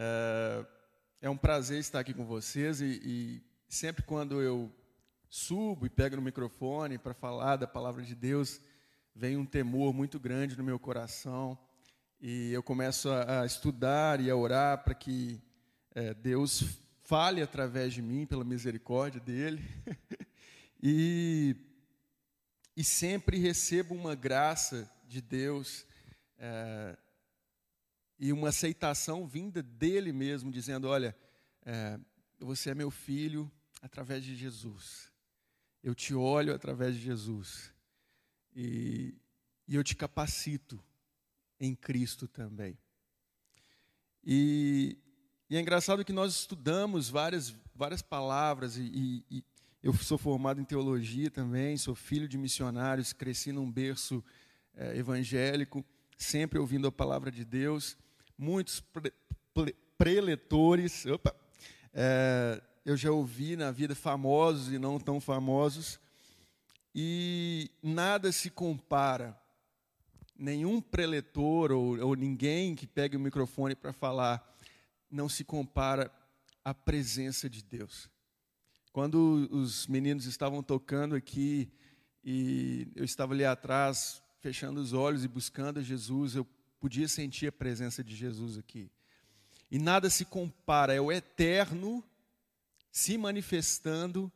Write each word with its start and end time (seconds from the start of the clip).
É, 0.00 0.64
é 1.22 1.28
um 1.28 1.36
prazer 1.36 1.80
estar 1.80 1.98
aqui 1.98 2.14
com 2.14 2.24
vocês 2.24 2.80
e, 2.80 3.00
e 3.04 3.42
sempre 3.68 4.04
quando 4.04 4.40
eu 4.40 4.72
subo 5.28 5.86
e 5.86 5.90
pego 5.90 6.14
no 6.14 6.22
microfone 6.22 6.98
para 6.98 7.12
falar 7.12 7.56
da 7.56 7.66
palavra 7.66 8.04
de 8.04 8.14
Deus, 8.14 8.60
vem 9.12 9.36
um 9.36 9.44
temor 9.44 9.92
muito 9.92 10.20
grande 10.20 10.56
no 10.56 10.62
meu 10.62 10.78
coração 10.78 11.58
e 12.20 12.52
eu 12.52 12.62
começo 12.62 13.10
a, 13.10 13.42
a 13.42 13.46
estudar 13.46 14.20
e 14.20 14.30
a 14.30 14.36
orar 14.36 14.84
para 14.84 14.94
que 14.94 15.42
é, 15.92 16.14
Deus 16.14 16.78
fale 17.02 17.42
através 17.42 17.92
de 17.92 18.00
mim 18.00 18.24
pela 18.24 18.44
misericórdia 18.44 19.20
dele 19.20 19.64
e, 20.80 21.56
e 22.76 22.84
sempre 22.84 23.36
recebo 23.36 23.96
uma 23.96 24.14
graça 24.14 24.88
de 25.08 25.20
Deus 25.20 25.84
é, 26.38 26.96
e 28.18 28.32
uma 28.32 28.48
aceitação 28.48 29.26
vinda 29.26 29.62
dele 29.62 30.12
mesmo, 30.12 30.50
dizendo: 30.50 30.88
Olha, 30.88 31.16
é, 31.64 31.98
você 32.40 32.70
é 32.70 32.74
meu 32.74 32.90
filho 32.90 33.50
através 33.80 34.24
de 34.24 34.34
Jesus. 34.34 35.12
Eu 35.82 35.94
te 35.94 36.12
olho 36.14 36.52
através 36.52 36.96
de 36.96 37.00
Jesus. 37.00 37.72
E, 38.54 39.14
e 39.68 39.76
eu 39.76 39.84
te 39.84 39.94
capacito 39.94 40.82
em 41.60 41.74
Cristo 41.74 42.26
também. 42.26 42.76
E, 44.24 44.98
e, 45.48 45.56
é 45.56 45.60
engraçado 45.60 46.04
que 46.04 46.12
nós 46.12 46.34
estudamos 46.34 47.08
várias, 47.08 47.54
várias 47.74 48.02
palavras, 48.02 48.76
e, 48.76 49.24
e, 49.30 49.44
eu 49.80 49.94
sou 49.94 50.18
formado 50.18 50.60
em 50.60 50.64
teologia 50.64 51.30
também, 51.30 51.76
sou 51.76 51.94
filho 51.94 52.26
de 52.26 52.36
missionários, 52.36 53.12
cresci 53.12 53.52
num 53.52 53.70
berço 53.70 54.24
é, 54.74 54.96
evangélico, 54.96 55.84
sempre 56.16 56.58
ouvindo 56.58 56.88
a 56.88 56.92
palavra 56.92 57.30
de 57.30 57.44
Deus 57.44 57.96
muitos 58.38 58.80
pre, 58.80 59.12
pre, 59.52 59.74
preletores. 59.98 61.04
Opa, 61.06 61.34
é, 61.92 62.62
eu 62.84 62.96
já 62.96 63.10
ouvi 63.10 63.56
na 63.56 63.72
vida 63.72 63.94
famosos 63.94 64.72
e 64.72 64.78
não 64.78 65.00
tão 65.00 65.20
famosos. 65.20 65.98
E 66.94 67.70
nada 67.82 68.32
se 68.32 68.48
compara, 68.48 69.38
nenhum 70.36 70.80
preletor 70.80 71.72
ou, 71.72 71.98
ou 71.98 72.14
ninguém 72.14 72.74
que 72.74 72.86
pegue 72.86 73.16
o 73.16 73.20
microfone 73.20 73.74
para 73.74 73.92
falar, 73.92 74.56
não 75.10 75.28
se 75.28 75.44
compara 75.44 76.10
à 76.64 76.72
presença 76.72 77.48
de 77.48 77.62
Deus. 77.62 78.08
Quando 78.92 79.48
os 79.50 79.86
meninos 79.86 80.24
estavam 80.26 80.62
tocando 80.62 81.14
aqui 81.14 81.70
e 82.24 82.88
eu 82.96 83.04
estava 83.04 83.32
ali 83.32 83.44
atrás, 83.44 84.22
fechando 84.40 84.80
os 84.80 84.92
olhos 84.92 85.24
e 85.24 85.28
buscando 85.28 85.82
Jesus, 85.82 86.34
eu 86.34 86.46
podia 86.78 87.08
sentir 87.08 87.48
a 87.48 87.52
presença 87.52 88.02
de 88.02 88.14
Jesus 88.14 88.56
aqui. 88.56 88.90
E 89.70 89.78
nada 89.78 90.08
se 90.08 90.24
compara, 90.24 90.94
é 90.94 91.00
o 91.00 91.12
eterno 91.12 92.02
se 92.90 93.18
manifestando 93.18 94.32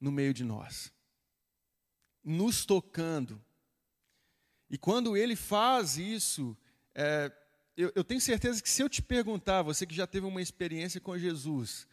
no 0.00 0.10
meio 0.10 0.34
de 0.34 0.42
nós, 0.42 0.92
nos 2.24 2.64
tocando. 2.64 3.42
E 4.68 4.76
quando 4.78 5.16
ele 5.16 5.36
faz 5.36 5.96
isso, 5.96 6.56
é, 6.94 7.32
eu, 7.76 7.92
eu, 7.94 8.04
tenho 8.04 8.20
certeza 8.20 8.62
que 8.62 8.68
se 8.68 8.82
eu 8.82 8.88
te 8.88 9.02
perguntar, 9.02 9.62
você 9.62 9.86
que 9.86 9.94
já 9.94 10.06
teve 10.06 10.26
uma 10.26 10.42
experiência 10.42 11.00
com 11.00 11.16
Jesus, 11.18 11.86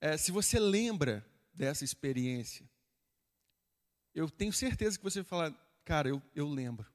é, 0.00 0.16
se 0.16 0.30
você 0.30 0.58
lembra 0.58 1.26
dessa 1.52 1.84
experiência, 1.84 2.68
eu 4.14 4.28
tenho 4.30 4.52
certeza 4.52 4.98
que 4.98 5.04
você 5.04 5.20
vai 5.20 5.28
falar, 5.28 5.80
cara, 5.84 6.08
eu, 6.08 6.22
eu 6.34 6.48
lembro. 6.48 6.90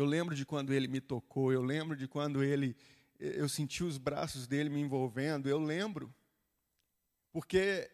Eu 0.00 0.06
lembro 0.06 0.34
de 0.34 0.46
quando 0.46 0.72
ele 0.72 0.88
me 0.88 0.98
tocou, 0.98 1.52
eu 1.52 1.60
lembro 1.60 1.94
de 1.94 2.08
quando 2.08 2.42
ele 2.42 2.74
eu 3.18 3.50
senti 3.50 3.84
os 3.84 3.98
braços 3.98 4.46
dele 4.46 4.70
me 4.70 4.80
envolvendo, 4.80 5.46
eu 5.46 5.58
lembro. 5.58 6.10
Porque 7.30 7.90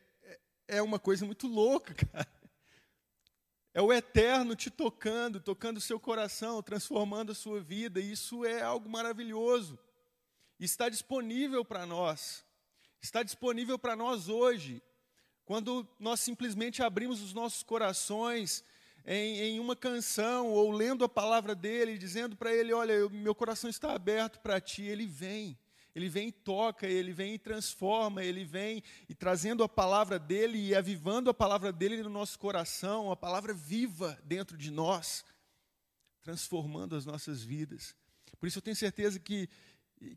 é 0.69 0.81
uma 0.81 1.01
coisa 1.01 1.27
muito 1.27 1.49
louca, 1.49 1.95
cara. 2.07 2.29
É 3.75 3.83
o 3.83 3.93
eterno 3.93 4.55
te 4.55 4.71
tocando, 4.71 5.41
tocando 5.41 5.79
o 5.79 5.81
seu 5.81 5.99
coração, 5.99 6.63
transformando 6.63 7.33
a 7.33 7.35
sua 7.35 7.61
vida, 7.61 7.99
e 7.99 8.13
isso 8.13 8.45
é 8.45 8.63
algo 8.63 8.89
maravilhoso. 8.89 9.77
Está 10.61 10.89
disponível 10.89 11.65
para 11.65 11.85
nós. 11.85 12.45
Está 13.03 13.25
disponível 13.25 13.81
para 13.81 13.97
nós 13.97 14.29
hoje. 14.29 14.81
Quando 15.45 15.85
nós 15.99 16.21
simplesmente 16.21 16.85
abrimos 16.85 17.21
os 17.21 17.35
nossos 17.35 17.65
corações 17.65 18.63
em, 19.07 19.39
em 19.39 19.61
uma 19.61 19.77
canção 19.77 20.49
ou 20.49 20.73
lendo 20.73 21.05
a 21.05 21.09
palavra 21.09 21.55
dele, 21.55 21.97
dizendo 21.97 22.37
para 22.37 22.53
ele: 22.53 22.73
Olha, 22.73 22.93
eu, 22.93 23.09
meu 23.09 23.35
coração 23.35 23.71
está 23.71 23.93
aberto 23.93 24.41
para 24.41 24.61
ti, 24.61 24.83
ele 24.83 25.07
vem. 25.07 25.57
Ele 25.95 26.11
vem 26.11 26.29
e 26.29 26.33
toca, 26.33 26.87
ele 26.87 27.11
vem 27.11 27.35
e 27.35 27.39
transforma, 27.39 28.23
ele 28.23 28.45
vem 28.45 28.83
e 29.09 29.15
trazendo 29.15 29.63
a 29.63 29.69
palavra 29.69 30.19
dele 30.19 30.59
e 30.59 30.75
avivando 30.75 31.31
a 31.31 31.35
palavra 31.35 31.73
dele 31.73 32.03
no 32.03 32.11
nosso 32.11 32.39
coração, 32.39 33.11
a 33.11 33.17
palavra 33.17 33.55
viva 33.55 34.21
dentro 34.23 34.59
de 34.59 34.71
nós, 34.71 35.25
transformando 36.21 36.97
as 36.97 37.07
nossas 37.07 37.43
vidas. 37.43 37.97
Por 38.39 38.47
isso 38.47 38.59
eu 38.59 38.63
tenho 38.63 38.77
certeza 38.77 39.19
que, 39.19 39.49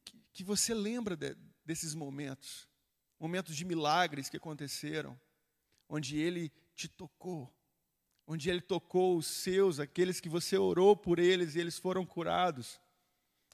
que, 0.04 0.22
que 0.34 0.44
você 0.44 0.74
lembra 0.74 1.16
de, 1.16 1.34
desses 1.64 1.96
momentos, 1.96 2.68
momentos 3.18 3.56
de 3.56 3.64
milagres 3.64 4.28
que 4.28 4.36
aconteceram, 4.36 5.18
onde 5.88 6.18
ele 6.18 6.52
te 6.76 6.90
tocou, 6.90 7.50
onde 8.32 8.48
ele 8.48 8.62
tocou 8.62 9.18
os 9.18 9.26
seus, 9.26 9.80
aqueles 9.80 10.20
que 10.20 10.30
você 10.30 10.56
orou 10.56 10.96
por 10.96 11.18
eles 11.18 11.56
e 11.56 11.60
eles 11.60 11.80
foram 11.80 12.06
curados. 12.06 12.80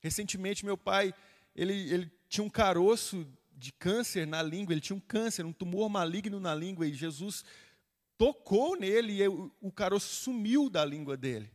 Recentemente, 0.02 0.66
meu 0.66 0.78
pai, 0.78 1.14
ele, 1.56 1.74
ele 1.90 2.12
tinha 2.28 2.44
um 2.44 2.50
caroço 2.50 3.26
de 3.54 3.72
câncer 3.72 4.28
na 4.28 4.44
língua, 4.44 4.74
ele 4.74 4.82
tinha 4.82 4.98
um 4.98 5.00
câncer, 5.00 5.46
um 5.46 5.54
tumor 5.54 5.88
maligno 5.88 6.42
na 6.42 6.54
língua, 6.54 6.86
e 6.86 6.94
Jesus 6.94 7.46
tocou 8.18 8.76
nele 8.78 9.14
e 9.14 9.28
o, 9.30 9.50
o 9.62 9.72
caroço 9.72 10.14
sumiu 10.14 10.70
da 10.70 10.84
língua 10.84 11.16
dele. 11.16 11.50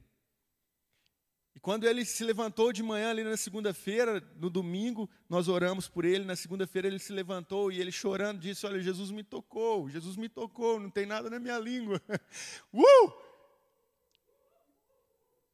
E 1.54 1.58
quando 1.58 1.84
ele 1.84 2.04
se 2.04 2.22
levantou 2.22 2.72
de 2.72 2.82
manhã 2.82 3.10
ali 3.10 3.24
na 3.24 3.36
segunda-feira, 3.36 4.22
no 4.36 4.48
domingo, 4.48 5.10
nós 5.28 5.48
oramos 5.48 5.88
por 5.88 6.04
ele, 6.04 6.24
na 6.24 6.36
segunda-feira 6.36 6.86
ele 6.86 6.98
se 6.98 7.12
levantou 7.12 7.72
e 7.72 7.80
ele 7.80 7.90
chorando 7.90 8.40
disse: 8.40 8.66
Olha, 8.66 8.80
Jesus 8.80 9.10
me 9.10 9.24
tocou, 9.24 9.88
Jesus 9.88 10.16
me 10.16 10.28
tocou, 10.28 10.78
não 10.78 10.90
tem 10.90 11.06
nada 11.06 11.28
na 11.28 11.38
minha 11.38 11.58
língua. 11.58 12.00
uh! 12.72 13.30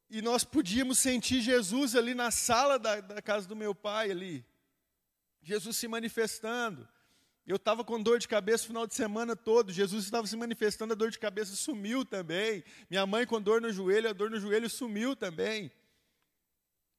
E 0.09 0.21
nós 0.21 0.43
podíamos 0.43 0.99
sentir 0.99 1.41
Jesus 1.41 1.95
ali 1.95 2.13
na 2.13 2.31
sala 2.31 2.77
da, 2.79 3.01
da 3.01 3.21
casa 3.21 3.47
do 3.47 3.55
meu 3.55 3.75
pai 3.75 4.11
ali. 4.11 4.45
Jesus 5.41 5.75
se 5.75 5.87
manifestando. 5.87 6.87
Eu 7.45 7.55
estava 7.55 7.83
com 7.83 8.01
dor 8.01 8.19
de 8.19 8.27
cabeça 8.27 8.65
o 8.65 8.67
final 8.67 8.85
de 8.85 8.93
semana 8.93 9.35
todo. 9.35 9.71
Jesus 9.71 10.05
estava 10.05 10.27
se 10.27 10.35
manifestando, 10.37 10.93
a 10.93 10.95
dor 10.95 11.09
de 11.09 11.19
cabeça 11.19 11.55
sumiu 11.55 12.05
também. 12.05 12.63
Minha 12.89 13.05
mãe 13.05 13.25
com 13.25 13.41
dor 13.41 13.59
no 13.59 13.71
joelho, 13.71 14.09
a 14.09 14.13
dor 14.13 14.29
no 14.29 14.39
joelho 14.39 14.69
sumiu 14.69 15.15
também 15.15 15.71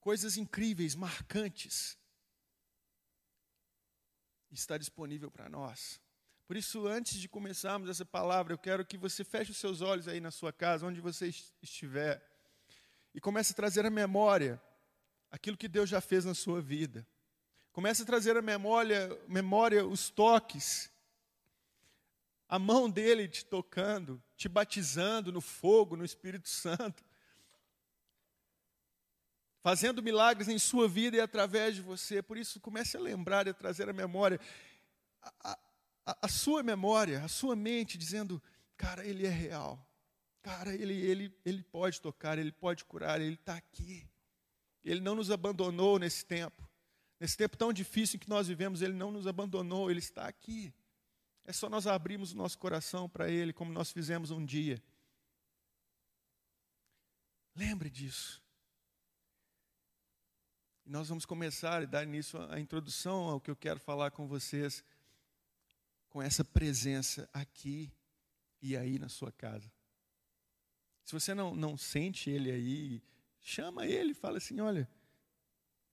coisas 0.01 0.37
incríveis, 0.37 0.95
marcantes, 0.95 1.99
está 4.51 4.79
disponível 4.79 5.31
para 5.31 5.49
nós. 5.49 6.01
Por 6.47 6.57
isso, 6.57 6.87
antes 6.87 7.21
de 7.21 7.29
começarmos 7.29 7.91
essa 7.91 8.05
palavra, 8.05 8.55
eu 8.55 8.59
quero 8.59 8.85
que 8.85 8.97
você 8.97 9.23
feche 9.23 9.51
os 9.51 9.59
seus 9.59 9.83
olhos 9.83 10.09
aí 10.09 10.21
na 10.21 10.31
sua 10.31 10.53
casa, 10.53 10.87
onde 10.87 11.01
você 11.01 11.29
estiver, 11.63 12.27
e 13.15 13.21
comece 13.21 13.53
a 13.53 13.57
trazer 13.57 13.85
à 13.85 13.91
memória 13.91 14.61
aquilo 15.31 15.57
que 15.57 15.69
Deus 15.69 15.91
já 15.91 16.01
fez 16.01 16.25
na 16.25 16.35
sua 16.35 16.61
vida. 16.61 17.07
Comece 17.71 18.03
a 18.03 18.07
trazer 18.07 18.37
à 18.37 18.43
memória, 18.43 19.09
memória 19.29 19.87
os 19.87 20.09
toques, 20.09 20.91
a 22.49 22.59
mão 22.59 22.89
dele 22.89 23.29
te 23.29 23.45
tocando, 23.45 24.23
te 24.35 24.49
batizando 24.49 25.31
no 25.31 25.41
fogo, 25.43 25.97
no 25.97 26.05
Espírito 26.05 26.49
Santo 26.49 27.05
fazendo 29.61 30.03
milagres 30.03 30.49
em 30.49 30.59
sua 30.59 30.89
vida 30.89 31.17
e 31.17 31.21
através 31.21 31.75
de 31.75 31.83
você. 31.83 32.23
Por 32.23 32.37
isso, 32.37 32.61
comece 32.61 32.97
a 32.97 33.01
lembrar 33.01 33.47
e 33.47 33.51
a 33.51 33.55
trazer 33.55 33.89
a 33.89 33.93
memória, 33.93 34.41
a, 35.23 35.59
a, 36.07 36.19
a 36.23 36.29
sua 36.29 36.63
memória, 36.63 37.25
a 37.25 37.29
sua 37.29 37.57
mente, 37.57 37.99
dizendo: 37.99 38.43
cara, 38.77 39.05
Ele 39.05 39.27
é 39.27 39.31
real. 39.31 39.85
Cara, 40.43 40.75
ele, 40.75 40.95
ele, 40.95 41.37
ele 41.45 41.63
pode 41.63 42.01
tocar, 42.01 42.39
Ele 42.39 42.53
pode 42.53 42.85
curar, 42.85 43.21
Ele 43.21 43.35
está 43.35 43.57
aqui. 43.57 44.09
Ele 44.85 45.01
não 45.01 45.15
nos 45.15 45.31
abandonou 45.31 45.99
nesse 45.99 46.25
tempo. 46.25 46.67
Nesse 47.21 47.37
tempo 47.37 47.57
tão 47.57 47.73
difícil 47.73 48.17
em 48.17 48.21
que 48.21 48.29
nós 48.29 48.47
vivemos, 48.47 48.81
Ele 48.81 48.95
não 48.95 49.11
nos 49.11 49.27
abandonou, 49.27 49.91
Ele 49.91 49.99
está 49.99 50.27
aqui. 50.27 50.73
É 51.45 51.53
só 51.53 51.69
nós 51.69 51.87
abrirmos 51.87 52.33
o 52.33 52.37
nosso 52.37 52.59
coração 52.59 53.09
para 53.09 53.29
Ele, 53.29 53.53
como 53.53 53.73
nós 53.73 53.91
fizemos 53.91 54.31
um 54.31 54.45
dia. 54.45 54.83
Lembre 57.55 57.91
disso. 57.91 58.43
E 60.89 60.91
nós 60.91 61.11
vamos 61.11 61.27
começar 61.27 61.83
e 61.83 61.87
dar 61.87 62.03
início 62.03 62.41
à 62.51 62.59
introdução 62.59 63.29
ao 63.29 63.39
que 63.39 63.51
eu 63.51 63.57
quero 63.57 63.79
falar 63.79 64.11
com 64.11 64.27
vocês, 64.27 64.83
com 66.09 66.23
essa 66.23 66.43
presença 66.43 67.29
aqui 67.31 67.93
e 68.63 68.75
aí 68.75 68.99
na 68.99 69.11
sua 69.11 69.31
casa. 69.31 69.71
Se 71.05 71.13
você 71.13 71.35
não, 71.35 71.55
não 71.55 71.77
sente 71.77 72.31
ele 72.31 72.51
aí, 72.51 73.03
chama 73.39 73.87
ele, 73.87 74.15
fala 74.15 74.39
assim: 74.39 74.61
olha, 74.61 74.89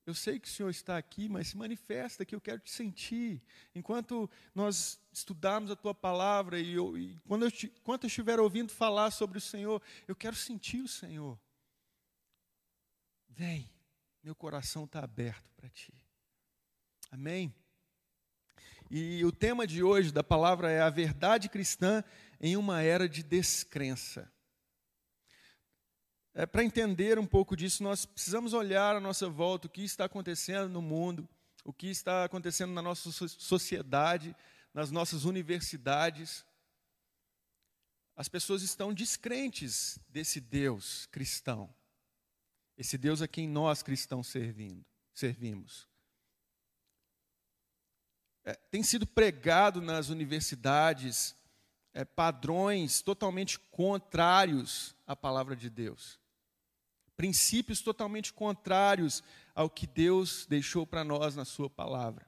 eu 0.05 0.13
sei 0.13 0.39
que 0.39 0.47
o 0.47 0.51
Senhor 0.51 0.69
está 0.69 0.97
aqui, 0.97 1.27
mas 1.27 1.49
se 1.49 1.57
manifesta 1.57 2.23
que 2.23 2.33
eu 2.33 2.39
quero 2.39 2.61
te 2.61 2.71
sentir. 2.71 3.43
Enquanto 3.75 4.29
nós 4.53 4.97
estudarmos 5.11 5.71
a 5.71 5.75
tua 5.75 5.93
palavra 5.93 6.57
e, 6.57 6.73
eu, 6.73 6.97
e 6.97 7.19
quando 7.27 7.43
eu, 7.43 7.51
enquanto 7.65 8.05
eu 8.05 8.07
estiver 8.07 8.39
ouvindo 8.39 8.71
falar 8.71 9.11
sobre 9.11 9.39
o 9.39 9.41
Senhor, 9.41 9.81
eu 10.07 10.15
quero 10.15 10.37
sentir 10.37 10.81
o 10.81 10.87
Senhor. 10.87 11.37
Vem, 13.27 13.74
meu 14.25 14.33
coração 14.33 14.85
está 14.85 15.03
aberto 15.03 15.51
para 15.55 15.69
ti. 15.69 15.93
Amém? 17.11 17.53
E 18.89 19.23
o 19.23 19.31
tema 19.31 19.67
de 19.67 19.83
hoje 19.83 20.11
da 20.11 20.23
palavra 20.23 20.71
é 20.71 20.81
a 20.81 20.89
verdade 20.89 21.47
cristã 21.47 22.03
em 22.41 22.57
uma 22.57 22.81
era 22.81 23.07
de 23.07 23.21
descrença. 23.21 24.27
É, 26.33 26.43
Para 26.43 26.63
entender 26.63 27.19
um 27.19 27.27
pouco 27.27 27.55
disso, 27.55 27.83
nós 27.83 28.07
precisamos 28.07 28.53
olhar 28.53 28.95
à 28.95 28.99
nossa 28.99 29.29
volta 29.29 29.67
o 29.67 29.69
que 29.69 29.83
está 29.83 30.05
acontecendo 30.05 30.69
no 30.69 30.81
mundo, 30.81 31.29
o 31.63 31.71
que 31.71 31.85
está 31.85 32.23
acontecendo 32.23 32.73
na 32.73 32.81
nossa 32.81 33.11
sociedade, 33.11 34.35
nas 34.73 34.89
nossas 34.89 35.23
universidades. 35.23 36.43
As 38.15 38.27
pessoas 38.27 38.63
estão 38.63 38.91
descrentes 38.91 39.99
desse 40.09 40.41
Deus 40.41 41.05
cristão, 41.11 41.71
esse 42.77 42.97
Deus 42.97 43.21
a 43.21 43.27
quem 43.27 43.47
nós 43.47 43.81
cristãos 43.81 44.27
servindo, 44.27 44.85
servimos. 45.13 45.87
É, 48.43 48.53
tem 48.53 48.83
sido 48.83 49.07
pregado 49.07 49.81
nas 49.81 50.09
universidades 50.09 51.35
é, 51.93 52.05
padrões 52.05 53.01
totalmente 53.01 53.57
contrários 53.59 54.95
à 55.07 55.15
palavra 55.15 55.55
de 55.55 55.69
Deus 55.69 56.19
princípios 57.15 57.81
totalmente 57.81 58.33
contrários 58.33 59.23
ao 59.53 59.69
que 59.69 59.87
Deus 59.87 60.45
deixou 60.47 60.85
para 60.85 61.03
nós 61.03 61.35
na 61.35 61.45
Sua 61.45 61.69
palavra. 61.69 62.25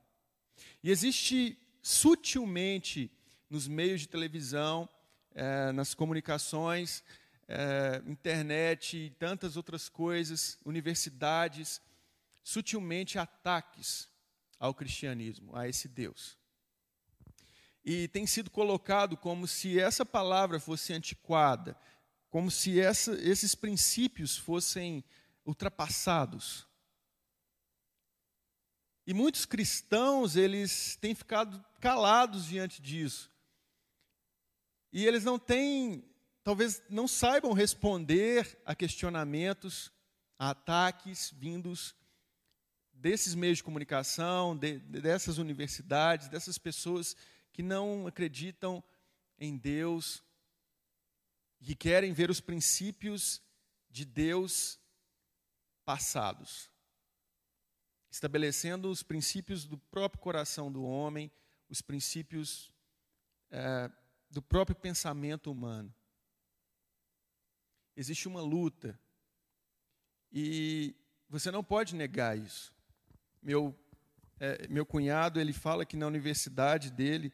E 0.84 0.90
existe 0.90 1.58
sutilmente 1.82 3.12
nos 3.50 3.68
meios 3.68 4.02
de 4.02 4.08
televisão, 4.08 4.90
é, 5.34 5.72
nas 5.72 5.94
comunicações, 5.94 7.04
é, 7.48 8.02
internet 8.06 8.98
e 8.98 9.10
tantas 9.12 9.56
outras 9.56 9.88
coisas, 9.88 10.58
universidades, 10.66 11.82
sutilmente 12.44 13.18
ataques 13.18 14.10
ao 14.60 14.74
cristianismo, 14.74 15.56
a 15.56 15.68
esse 15.68 15.88
Deus. 15.88 16.38
E 17.84 18.08
tem 18.10 18.28
sido 18.28 18.52
colocado 18.52 19.16
como 19.16 19.48
se 19.48 19.80
essa 19.80 20.06
palavra 20.06 20.60
fosse 20.60 20.92
antiquada, 20.94 21.78
como 22.30 22.52
se 22.52 22.80
essa, 22.80 23.14
esses 23.22 23.56
princípios 23.56 24.38
fossem 24.38 25.04
ultrapassados. 25.46 26.68
E 29.06 29.14
muitos 29.14 29.46
cristãos, 29.46 30.36
eles 30.36 30.98
têm 30.98 31.16
ficado 31.16 31.64
calados 31.80 32.46
diante 32.46 32.82
disso. 32.82 33.32
E 34.92 35.06
eles 35.06 35.24
não 35.24 35.40
têm, 35.40 36.04
talvez 36.48 36.82
não 36.90 37.10
saibam 37.10 37.52
responder 37.52 38.58
a 38.66 38.74
questionamentos, 38.74 39.92
a 40.40 40.52
ataques 40.52 41.30
vindos 41.36 41.94
desses 42.94 43.36
meios 43.36 43.58
de 43.58 43.66
comunicação, 43.66 44.56
de, 44.56 44.80
dessas 44.80 45.40
universidades, 45.40 46.30
dessas 46.30 46.58
pessoas 46.58 47.18
que 47.52 47.62
não 47.62 48.08
acreditam 48.08 48.82
em 49.38 49.58
Deus, 49.58 50.24
que 51.60 51.76
querem 51.76 52.14
ver 52.14 52.30
os 52.30 52.40
princípios 52.40 53.42
de 53.90 54.06
Deus 54.06 54.80
passados, 55.84 56.72
estabelecendo 58.10 58.90
os 58.90 59.04
princípios 59.04 59.66
do 59.66 59.78
próprio 59.78 60.22
coração 60.22 60.72
do 60.72 60.86
homem, 60.86 61.30
os 61.68 61.82
princípios 61.82 62.72
é, 63.52 63.92
do 64.32 64.42
próprio 64.42 64.78
pensamento 64.78 65.52
humano. 65.52 65.94
Existe 68.00 68.28
uma 68.28 68.42
luta 68.42 68.98
e 70.32 70.96
você 71.28 71.50
não 71.50 71.64
pode 71.64 71.96
negar 71.96 72.38
isso. 72.38 72.72
Meu, 73.42 73.76
é, 74.40 74.68
meu 74.68 74.86
cunhado 74.86 75.40
ele 75.42 75.52
fala 75.52 75.84
que 75.84 75.98
na 75.98 76.06
universidade 76.06 76.92
dele 76.92 77.34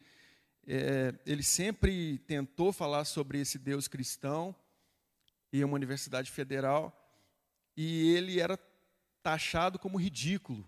é, 0.66 1.14
ele 1.26 1.42
sempre 1.42 2.16
tentou 2.20 2.72
falar 2.72 3.04
sobre 3.04 3.38
esse 3.38 3.58
Deus 3.58 3.86
cristão 3.86 4.56
em 5.52 5.62
uma 5.62 5.74
universidade 5.74 6.30
federal 6.30 6.98
e 7.76 8.14
ele 8.14 8.40
era 8.40 8.58
taxado 9.22 9.78
como 9.78 10.00
ridículo, 10.00 10.66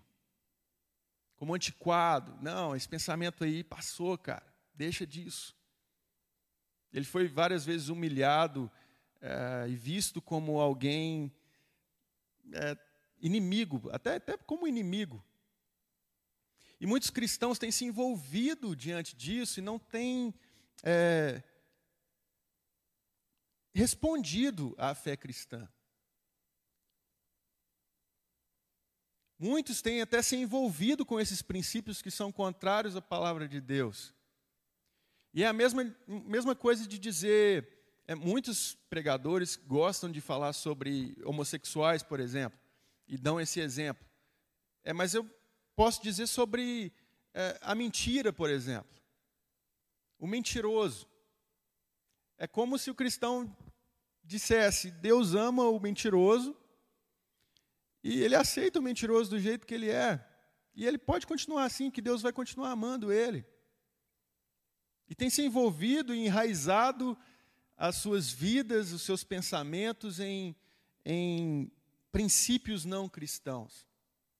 como 1.37 1.55
antiquado. 1.55 2.37
Não, 2.39 2.75
esse 2.75 2.87
pensamento 2.87 3.43
aí 3.43 3.63
passou, 3.63 4.15
cara, 4.15 4.45
deixa 4.75 5.07
disso. 5.07 5.55
Ele 6.93 7.05
foi 7.05 7.27
várias 7.27 7.65
vezes 7.65 7.89
humilhado 7.89 8.71
é, 9.21 9.69
e 9.69 9.75
visto 9.75 10.21
como 10.21 10.59
alguém 10.59 11.31
é, 12.53 12.77
inimigo, 13.19 13.89
até, 13.91 14.15
até 14.15 14.37
como 14.37 14.67
inimigo. 14.67 15.23
E 16.79 16.85
muitos 16.85 17.09
cristãos 17.09 17.57
têm 17.57 17.71
se 17.71 17.85
envolvido 17.85 18.75
diante 18.75 19.15
disso 19.15 19.59
e 19.59 19.63
não 19.63 19.79
têm 19.79 20.33
é, 20.83 21.41
respondido 23.73 24.75
à 24.77 24.93
fé 24.93 25.17
cristã. 25.17 25.67
Muitos 29.39 29.81
têm 29.81 30.01
até 30.01 30.21
se 30.21 30.35
envolvido 30.35 31.05
com 31.05 31.19
esses 31.19 31.41
princípios 31.43 32.01
que 32.01 32.09
são 32.09 32.31
contrários 32.31 32.95
à 32.95 33.01
palavra 33.01 33.47
de 33.47 33.61
Deus. 33.61 34.13
E 35.31 35.43
é 35.43 35.47
a 35.47 35.53
mesma, 35.53 35.95
mesma 36.07 36.55
coisa 36.55 36.87
de 36.87 36.97
dizer, 36.97 37.76
é, 38.07 38.15
muitos 38.15 38.75
pregadores 38.89 39.55
gostam 39.55 40.09
de 40.09 40.21
falar 40.21 40.53
sobre 40.53 41.15
homossexuais, 41.23 42.01
por 42.01 42.19
exemplo, 42.19 42.57
e 43.07 43.17
dão 43.17 43.39
esse 43.39 43.59
exemplo. 43.59 44.05
É, 44.83 44.93
mas 44.93 45.13
eu 45.13 45.29
Posso 45.77 46.01
dizer 46.01 46.25
sobre 46.25 46.91
é, 47.35 47.55
a 47.61 47.75
mentira, 47.75 48.33
por 48.33 48.49
exemplo. 48.49 48.99
O 50.17 50.25
mentiroso. 50.25 51.07
É 52.35 52.47
como 52.47 52.79
se 52.79 52.89
o 52.89 52.95
cristão 52.95 53.55
dissesse: 54.23 54.89
Deus 54.89 55.35
ama 55.35 55.69
o 55.69 55.79
mentiroso 55.79 56.57
e 58.03 58.23
ele 58.23 58.33
aceita 58.33 58.79
o 58.79 58.81
mentiroso 58.81 59.29
do 59.29 59.39
jeito 59.39 59.67
que 59.67 59.75
ele 59.75 59.91
é. 59.91 60.27
E 60.73 60.83
ele 60.83 60.97
pode 60.97 61.27
continuar 61.27 61.65
assim, 61.65 61.91
que 61.91 62.01
Deus 62.01 62.23
vai 62.23 62.33
continuar 62.33 62.71
amando 62.71 63.13
ele. 63.13 63.45
E 65.07 65.13
tem 65.13 65.29
se 65.29 65.43
envolvido 65.43 66.11
e 66.11 66.25
enraizado 66.25 67.15
as 67.77 67.95
suas 67.97 68.31
vidas, 68.31 68.91
os 68.91 69.03
seus 69.03 69.23
pensamentos 69.23 70.19
em, 70.19 70.55
em 71.05 71.71
princípios 72.11 72.83
não 72.83 73.07
cristãos 73.07 73.87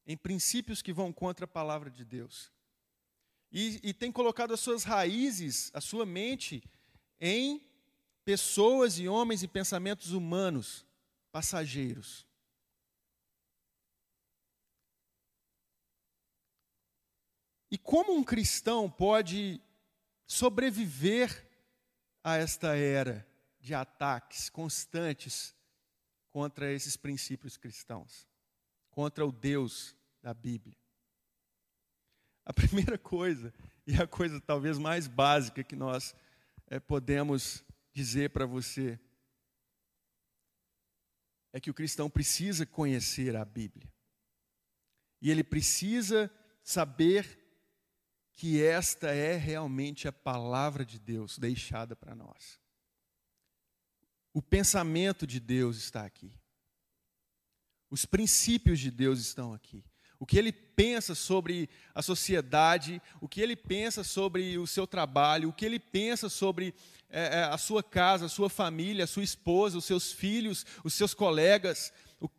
em 0.08 0.16
princípios 0.16 0.82
que 0.82 0.94
vão 0.94 1.12
contra 1.12 1.44
a 1.44 1.48
palavra 1.48 1.92
de 1.92 2.06
Deus. 2.06 2.50
E, 3.52 3.80
e 3.84 3.94
tem 3.94 4.10
colocado 4.10 4.54
as 4.54 4.62
suas 4.62 4.86
raízes, 4.86 5.70
a 5.74 5.82
sua 5.82 6.06
mente, 6.06 6.64
em 7.20 7.62
pessoas 8.24 8.98
e 8.98 9.08
homens 9.08 9.44
e 9.44 9.48
pensamentos 9.48 10.12
humanos, 10.12 10.86
passageiros. 11.30 12.26
E 17.70 17.78
como 17.78 18.14
um 18.14 18.24
cristão 18.24 18.90
pode 18.90 19.62
sobreviver 20.26 21.46
a 22.24 22.38
esta 22.38 22.78
era 22.78 23.27
de 23.68 23.76
ataques 23.76 24.50
constantes 24.50 25.54
contra 26.30 26.72
esses 26.72 26.96
princípios 26.96 27.58
cristãos, 27.58 28.26
contra 28.90 29.26
o 29.26 29.32
Deus 29.32 29.94
da 30.22 30.34
Bíblia. 30.34 30.78
A 32.46 32.54
primeira 32.54 32.98
coisa, 32.98 33.54
e 33.86 34.02
a 34.02 34.08
coisa 34.08 34.40
talvez 34.40 34.78
mais 34.78 35.06
básica 35.06 35.66
que 35.66 35.76
nós 35.76 36.16
é, 36.68 36.80
podemos 36.80 37.62
dizer 37.92 38.30
para 38.30 38.46
você, 38.46 38.98
é 41.52 41.60
que 41.60 41.70
o 41.70 41.74
cristão 41.74 42.10
precisa 42.10 42.66
conhecer 42.66 43.36
a 43.36 43.44
Bíblia. 43.44 43.92
E 45.22 45.30
ele 45.30 45.44
precisa 45.44 46.32
saber 46.64 47.38
que 48.32 48.64
esta 48.64 49.10
é 49.10 49.36
realmente 49.36 50.08
a 50.08 50.14
palavra 50.14 50.86
de 50.86 51.00
Deus 51.00 51.38
deixada 51.38 51.98
para 51.98 52.16
nós. 52.16 52.62
O 54.38 54.42
pensamento 54.42 55.26
de 55.26 55.40
Deus 55.40 55.78
está 55.78 56.06
aqui. 56.06 56.32
Os 57.90 58.06
princípios 58.06 58.80
de 58.80 58.92
Deus 58.92 59.20
estão 59.20 59.52
aqui 59.52 59.84
o 60.20 60.26
que 60.26 60.38
ele 60.38 60.52
pensa 60.52 61.14
sobre 61.14 61.70
a 61.94 62.02
sociedade, 62.02 63.02
o 63.22 63.28
que 63.28 63.42
ele 63.42 63.56
pensa 63.56 64.04
sobre 64.04 64.58
o 64.58 64.66
seu 64.66 64.88
trabalho, 64.88 65.50
o 65.50 65.54
que 65.54 65.66
ele 65.66 65.80
pensa 65.80 66.30
sobre 66.30 66.74
é, 67.10 67.40
é, 67.40 67.44
a 67.46 67.58
sua 67.58 67.84
casa, 67.84 68.26
a 68.26 68.30
sua 68.30 68.50
família, 68.50 69.04
a 69.04 69.08
sua 69.08 69.24
esposa, 69.24 69.78
os 69.78 69.86
seus 69.86 70.12
filhos, 70.12 70.66
os 70.84 70.94
seus 70.94 71.14
colegas. 71.14 71.94
O, 72.20 72.30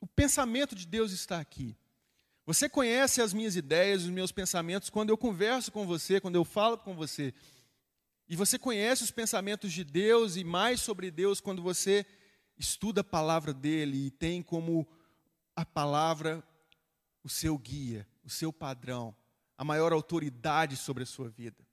o 0.00 0.06
pensamento 0.06 0.74
de 0.74 0.86
Deus 0.86 1.12
está 1.12 1.40
aqui. 1.40 1.76
Você 2.46 2.68
conhece 2.68 3.20
as 3.22 3.32
minhas 3.32 3.54
ideias, 3.54 4.02
os 4.02 4.10
meus 4.10 4.32
pensamentos 4.32 4.90
quando 4.90 5.10
eu 5.10 5.16
converso 5.16 5.70
com 5.70 5.86
você, 5.86 6.20
quando 6.20 6.36
eu 6.36 6.44
falo 6.44 6.78
com 6.78 6.94
você. 6.94 7.32
E 8.30 8.36
você 8.36 8.56
conhece 8.56 9.02
os 9.02 9.10
pensamentos 9.10 9.72
de 9.72 9.82
Deus 9.82 10.36
e 10.36 10.44
mais 10.44 10.80
sobre 10.80 11.10
Deus 11.10 11.40
quando 11.40 11.60
você 11.60 12.06
estuda 12.56 13.00
a 13.00 13.04
palavra 13.04 13.52
dele 13.52 14.06
e 14.06 14.10
tem 14.12 14.40
como 14.40 14.86
a 15.56 15.66
palavra 15.66 16.40
o 17.24 17.28
seu 17.28 17.58
guia, 17.58 18.06
o 18.22 18.30
seu 18.30 18.52
padrão, 18.52 19.16
a 19.58 19.64
maior 19.64 19.92
autoridade 19.92 20.76
sobre 20.76 21.02
a 21.02 21.06
sua 21.06 21.28
vida. 21.28 21.66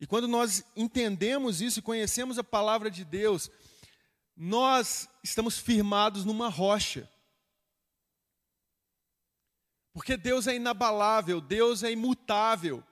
E 0.00 0.06
quando 0.06 0.26
nós 0.26 0.64
entendemos 0.74 1.60
isso 1.60 1.80
e 1.80 1.82
conhecemos 1.82 2.38
a 2.38 2.42
palavra 2.42 2.90
de 2.90 3.04
Deus, 3.04 3.50
nós 4.34 5.06
estamos 5.22 5.58
firmados 5.58 6.24
numa 6.24 6.48
rocha. 6.48 7.06
Porque 9.92 10.16
Deus 10.16 10.46
é 10.46 10.56
inabalável, 10.56 11.42
Deus 11.42 11.82
é 11.82 11.92
imutável. 11.92 12.82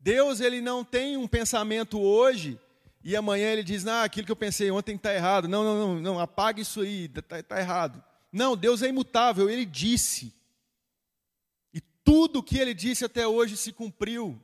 Deus 0.00 0.40
ele 0.40 0.60
não 0.60 0.84
tem 0.84 1.16
um 1.16 1.26
pensamento 1.26 2.00
hoje 2.00 2.58
e 3.02 3.16
amanhã 3.16 3.50
ele 3.52 3.62
diz, 3.62 3.86
ah, 3.86 4.04
aquilo 4.04 4.26
que 4.26 4.32
eu 4.32 4.36
pensei 4.36 4.70
ontem 4.70 4.96
está 4.96 5.14
errado. 5.14 5.48
Não, 5.48 5.64
não, 5.64 5.78
não, 5.78 6.00
não, 6.00 6.20
apaga 6.20 6.60
isso 6.60 6.80
aí, 6.80 7.06
está 7.06 7.42
tá 7.42 7.58
errado. 7.58 8.02
Não, 8.32 8.56
Deus 8.56 8.82
é 8.82 8.88
imutável, 8.88 9.48
ele 9.48 9.64
disse. 9.64 10.34
E 11.72 11.80
tudo 12.04 12.40
o 12.40 12.42
que 12.42 12.58
ele 12.58 12.74
disse 12.74 13.04
até 13.04 13.26
hoje 13.26 13.56
se 13.56 13.72
cumpriu. 13.72 14.40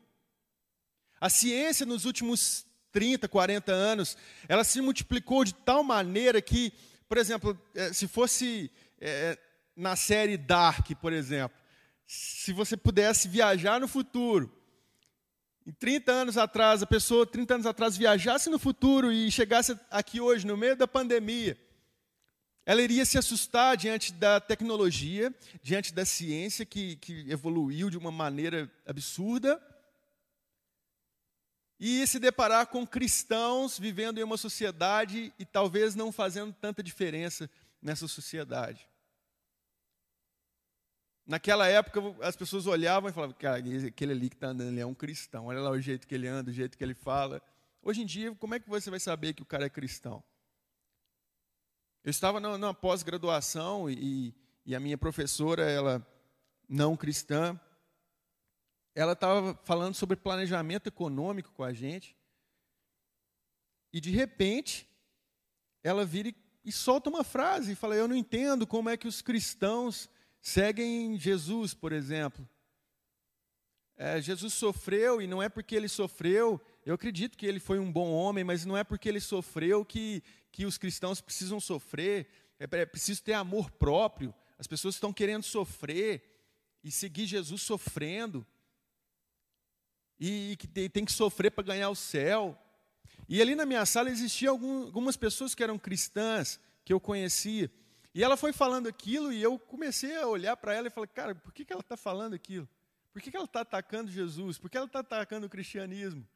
A 1.20 1.28
ciência 1.28 1.84
nos 1.84 2.04
últimos 2.04 2.66
30, 2.92 3.28
40 3.28 3.72
anos, 3.72 4.16
ela 4.48 4.64
se 4.64 4.80
multiplicou 4.80 5.44
de 5.44 5.52
tal 5.52 5.82
maneira 5.82 6.40
que, 6.40 6.72
por 7.08 7.18
exemplo, 7.18 7.58
eh, 7.74 7.92
se 7.92 8.06
fosse 8.06 8.70
é, 9.00 9.38
na 9.76 9.96
série 9.96 10.36
Dark, 10.36 10.90
por 11.00 11.12
exemplo, 11.12 11.58
se 12.06 12.52
você 12.52 12.76
pudesse 12.76 13.28
viajar 13.28 13.80
no 13.80 13.88
futuro, 13.88 14.50
em 15.66 15.72
30 15.72 16.12
anos 16.12 16.36
atrás, 16.36 16.82
a 16.82 16.86
pessoa 16.86 17.26
30 17.26 17.54
anos 17.54 17.66
atrás 17.66 17.96
viajasse 17.96 18.50
no 18.50 18.58
futuro 18.58 19.10
e 19.10 19.30
chegasse 19.30 19.78
aqui 19.90 20.20
hoje, 20.20 20.46
no 20.46 20.56
meio 20.56 20.76
da 20.76 20.86
pandemia, 20.86 21.58
ela 22.66 22.82
iria 22.82 23.04
se 23.04 23.18
assustar 23.18 23.76
diante 23.76 24.12
da 24.12 24.40
tecnologia, 24.40 25.34
diante 25.62 25.92
da 25.92 26.04
ciência 26.04 26.64
que, 26.64 26.96
que 26.96 27.30
evoluiu 27.30 27.90
de 27.90 27.98
uma 27.98 28.10
maneira 28.10 28.70
absurda, 28.86 29.60
e 31.78 32.06
se 32.06 32.18
deparar 32.18 32.66
com 32.68 32.86
cristãos 32.86 33.78
vivendo 33.78 34.18
em 34.18 34.22
uma 34.22 34.36
sociedade 34.36 35.32
e 35.38 35.44
talvez 35.44 35.94
não 35.94 36.12
fazendo 36.12 36.52
tanta 36.52 36.82
diferença 36.82 37.50
nessa 37.82 38.06
sociedade. 38.06 38.86
Naquela 41.26 41.66
época, 41.66 42.00
as 42.20 42.36
pessoas 42.36 42.66
olhavam 42.66 43.08
e 43.08 43.12
falavam, 43.12 43.34
cara, 43.38 43.62
aquele 43.86 44.12
ali 44.12 44.28
que 44.28 44.36
está 44.36 44.48
andando, 44.48 44.68
ele 44.68 44.80
é 44.80 44.86
um 44.86 44.94
cristão. 44.94 45.46
Olha 45.46 45.60
lá 45.60 45.70
o 45.70 45.80
jeito 45.80 46.06
que 46.06 46.14
ele 46.14 46.28
anda, 46.28 46.50
o 46.50 46.54
jeito 46.54 46.76
que 46.76 46.84
ele 46.84 46.94
fala. 46.94 47.40
Hoje 47.82 48.02
em 48.02 48.06
dia, 48.06 48.34
como 48.34 48.54
é 48.54 48.60
que 48.60 48.68
você 48.68 48.90
vai 48.90 49.00
saber 49.00 49.32
que 49.32 49.42
o 49.42 49.46
cara 49.46 49.64
é 49.64 49.70
cristão? 49.70 50.22
Eu 52.02 52.10
estava 52.10 52.38
numa 52.40 52.74
pós-graduação 52.74 53.88
e, 53.88 54.34
e 54.66 54.74
a 54.74 54.80
minha 54.80 54.98
professora, 54.98 55.62
ela 55.62 56.06
não 56.68 56.96
cristã, 56.96 57.58
ela 58.94 59.12
estava 59.12 59.54
falando 59.64 59.94
sobre 59.94 60.16
planejamento 60.16 60.86
econômico 60.86 61.50
com 61.52 61.64
a 61.64 61.72
gente. 61.72 62.14
E 63.92 64.00
de 64.00 64.10
repente, 64.10 64.86
ela 65.82 66.04
vira 66.04 66.28
e, 66.28 66.36
e 66.64 66.70
solta 66.70 67.08
uma 67.08 67.24
frase 67.24 67.72
e 67.72 67.76
fala: 67.76 67.96
Eu 67.96 68.06
não 68.06 68.14
entendo 68.14 68.66
como 68.66 68.90
é 68.90 68.96
que 68.96 69.08
os 69.08 69.22
cristãos 69.22 70.10
seguem 70.44 71.18
Jesus, 71.18 71.72
por 71.72 71.90
exemplo. 71.90 72.46
É, 73.96 74.20
Jesus 74.20 74.52
sofreu 74.52 75.22
e 75.22 75.26
não 75.26 75.42
é 75.42 75.48
porque 75.48 75.74
ele 75.74 75.88
sofreu. 75.88 76.60
Eu 76.84 76.94
acredito 76.94 77.38
que 77.38 77.46
ele 77.46 77.58
foi 77.58 77.78
um 77.78 77.90
bom 77.90 78.12
homem, 78.12 78.44
mas 78.44 78.66
não 78.66 78.76
é 78.76 78.84
porque 78.84 79.08
ele 79.08 79.20
sofreu 79.20 79.84
que, 79.86 80.22
que 80.52 80.66
os 80.66 80.76
cristãos 80.76 81.22
precisam 81.22 81.58
sofrer. 81.58 82.28
É, 82.60 82.64
é 82.64 82.84
preciso 82.84 83.22
ter 83.22 83.32
amor 83.32 83.70
próprio. 83.70 84.34
As 84.58 84.66
pessoas 84.66 84.96
estão 84.96 85.14
querendo 85.14 85.44
sofrer 85.44 86.22
e 86.84 86.90
seguir 86.90 87.24
Jesus 87.24 87.62
sofrendo 87.62 88.46
e 90.20 90.56
que 90.58 90.68
tem 90.68 91.06
que 91.06 91.12
sofrer 91.12 91.50
para 91.52 91.64
ganhar 91.64 91.88
o 91.88 91.96
céu. 91.96 92.58
E 93.26 93.40
ali 93.40 93.54
na 93.54 93.64
minha 93.64 93.86
sala 93.86 94.10
existiam 94.10 94.52
algumas 94.52 95.16
pessoas 95.16 95.54
que 95.54 95.62
eram 95.62 95.78
cristãs, 95.78 96.60
que 96.84 96.92
eu 96.92 97.00
conhecia. 97.00 97.70
E 98.14 98.22
ela 98.22 98.36
foi 98.36 98.52
falando 98.52 98.88
aquilo 98.88 99.32
e 99.32 99.42
eu 99.42 99.58
comecei 99.58 100.16
a 100.16 100.26
olhar 100.26 100.56
para 100.56 100.72
ela 100.72 100.86
e 100.86 100.90
falei, 100.90 101.08
cara, 101.08 101.34
por 101.34 101.52
que, 101.52 101.64
que 101.64 101.72
ela 101.72 101.82
está 101.82 101.96
falando 101.96 102.34
aquilo? 102.34 102.68
Por 103.12 103.20
que, 103.20 103.30
que 103.30 103.36
ela 103.36 103.44
está 103.44 103.62
atacando 103.62 104.10
Jesus? 104.10 104.56
Por 104.56 104.70
que 104.70 104.76
ela 104.76 104.86
está 104.86 105.00
atacando 105.00 105.46
o 105.46 105.50
cristianismo? 105.50 106.26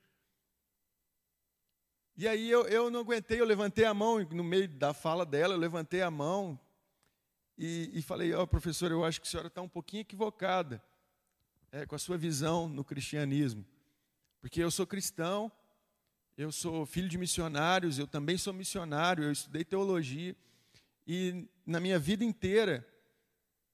E 2.16 2.26
aí 2.26 2.50
eu, 2.50 2.66
eu 2.66 2.90
não 2.90 2.98
aguentei, 2.98 3.40
eu 3.40 3.44
levantei 3.44 3.84
a 3.84 3.94
mão 3.94 4.18
no 4.24 4.42
meio 4.42 4.68
da 4.68 4.92
fala 4.92 5.24
dela, 5.24 5.54
eu 5.54 5.58
levantei 5.58 6.02
a 6.02 6.10
mão 6.10 6.58
e, 7.56 7.90
e 7.94 8.02
falei, 8.02 8.34
ó 8.34 8.42
oh, 8.42 8.46
professor, 8.46 8.90
eu 8.90 9.04
acho 9.04 9.20
que 9.20 9.28
a 9.28 9.30
senhora 9.30 9.46
está 9.46 9.62
um 9.62 9.68
pouquinho 9.68 10.00
equivocada 10.00 10.82
é, 11.70 11.86
com 11.86 11.94
a 11.94 11.98
sua 11.98 12.18
visão 12.18 12.68
no 12.68 12.82
cristianismo. 12.82 13.64
Porque 14.40 14.60
eu 14.60 14.70
sou 14.70 14.84
cristão, 14.84 15.50
eu 16.36 16.50
sou 16.50 16.84
filho 16.86 17.08
de 17.08 17.16
missionários, 17.16 18.00
eu 18.00 18.06
também 18.06 18.36
sou 18.36 18.52
missionário, 18.52 19.22
eu 19.22 19.30
estudei 19.30 19.64
teologia. 19.64 20.36
E 21.10 21.48
na 21.64 21.80
minha 21.80 21.98
vida 21.98 22.22
inteira, 22.22 22.86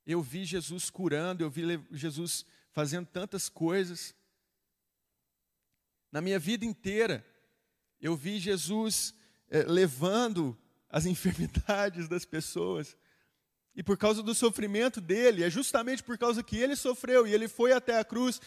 eu 0.07 0.23
vi 0.23 0.45
Jesus 0.45 0.89
curando, 0.89 1.43
eu 1.43 1.51
vi 1.51 1.65
Jesus 1.91 2.47
fazendo 2.71 3.07
tantas 3.07 3.49
coisas. 3.49 4.15
Na 6.13 6.21
minha 6.21 6.39
vida 6.39 6.65
inteira, 6.65 7.27
eu 8.01 8.15
vi 8.15 8.39
Jesus 8.39 9.13
é, 9.51 9.65
levando 9.65 10.57
as 10.89 11.07
enfermidades 11.07 12.07
das 12.07 12.25
pessoas. 12.25 12.97
E 13.75 13.83
por 13.83 13.99
causa 13.99 14.23
do 14.23 14.33
sofrimento 14.33 15.01
dele, 15.01 15.43
é 15.43 15.51
justamente 15.51 16.05
por 16.05 16.17
causa 16.17 16.41
que 16.41 16.57
ele 16.57 16.77
sofreu 16.77 17.27
e 17.27 17.35
ele 17.35 17.49
foi 17.49 17.73
até 17.73 17.99
a 17.99 18.05
cruz, 18.05 18.41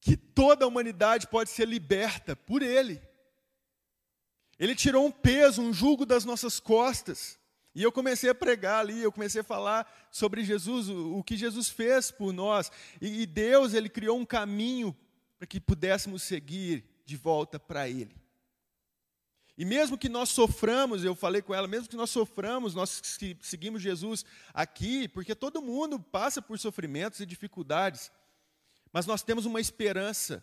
que 0.00 0.16
toda 0.16 0.64
a 0.64 0.68
humanidade 0.68 1.26
pode 1.26 1.50
ser 1.50 1.68
liberta 1.68 2.34
por 2.34 2.62
ele. 2.62 3.02
Ele 4.58 4.74
tirou 4.74 5.04
um 5.04 5.12
peso, 5.12 5.60
um 5.60 5.74
jugo 5.74 6.06
das 6.06 6.24
nossas 6.24 6.58
costas. 6.58 7.38
E 7.74 7.82
eu 7.82 7.92
comecei 7.92 8.28
a 8.28 8.34
pregar 8.34 8.80
ali, 8.80 9.00
eu 9.00 9.12
comecei 9.12 9.42
a 9.42 9.44
falar 9.44 10.08
sobre 10.10 10.44
Jesus, 10.44 10.88
o, 10.88 11.18
o 11.18 11.24
que 11.24 11.36
Jesus 11.36 11.68
fez 11.68 12.10
por 12.10 12.32
nós. 12.32 12.70
E, 13.00 13.22
e 13.22 13.26
Deus, 13.26 13.74
Ele 13.74 13.88
criou 13.88 14.18
um 14.18 14.26
caminho 14.26 14.96
para 15.38 15.46
que 15.46 15.60
pudéssemos 15.60 16.22
seguir 16.22 16.84
de 17.04 17.16
volta 17.16 17.58
para 17.58 17.88
Ele. 17.88 18.20
E 19.56 19.64
mesmo 19.64 19.98
que 19.98 20.08
nós 20.08 20.30
soframos, 20.30 21.04
eu 21.04 21.14
falei 21.14 21.42
com 21.42 21.54
ela, 21.54 21.68
mesmo 21.68 21.86
que 21.86 21.96
nós 21.96 22.08
soframos, 22.08 22.74
nós 22.74 23.02
seguimos 23.42 23.82
Jesus 23.82 24.24
aqui, 24.54 25.06
porque 25.06 25.34
todo 25.34 25.60
mundo 25.60 26.00
passa 26.00 26.40
por 26.40 26.58
sofrimentos 26.58 27.20
e 27.20 27.26
dificuldades, 27.26 28.10
mas 28.90 29.04
nós 29.04 29.22
temos 29.22 29.44
uma 29.44 29.60
esperança, 29.60 30.42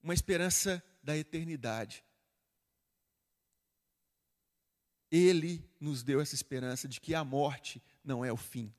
uma 0.00 0.14
esperança 0.14 0.82
da 1.02 1.16
eternidade. 1.16 2.04
Ele 5.16 5.64
nos 5.78 6.02
deu 6.02 6.20
essa 6.20 6.34
esperança 6.34 6.88
de 6.88 7.00
que 7.00 7.14
a 7.14 7.22
morte 7.22 7.80
não 8.02 8.24
é 8.24 8.32
o 8.32 8.36
fim. 8.36 8.74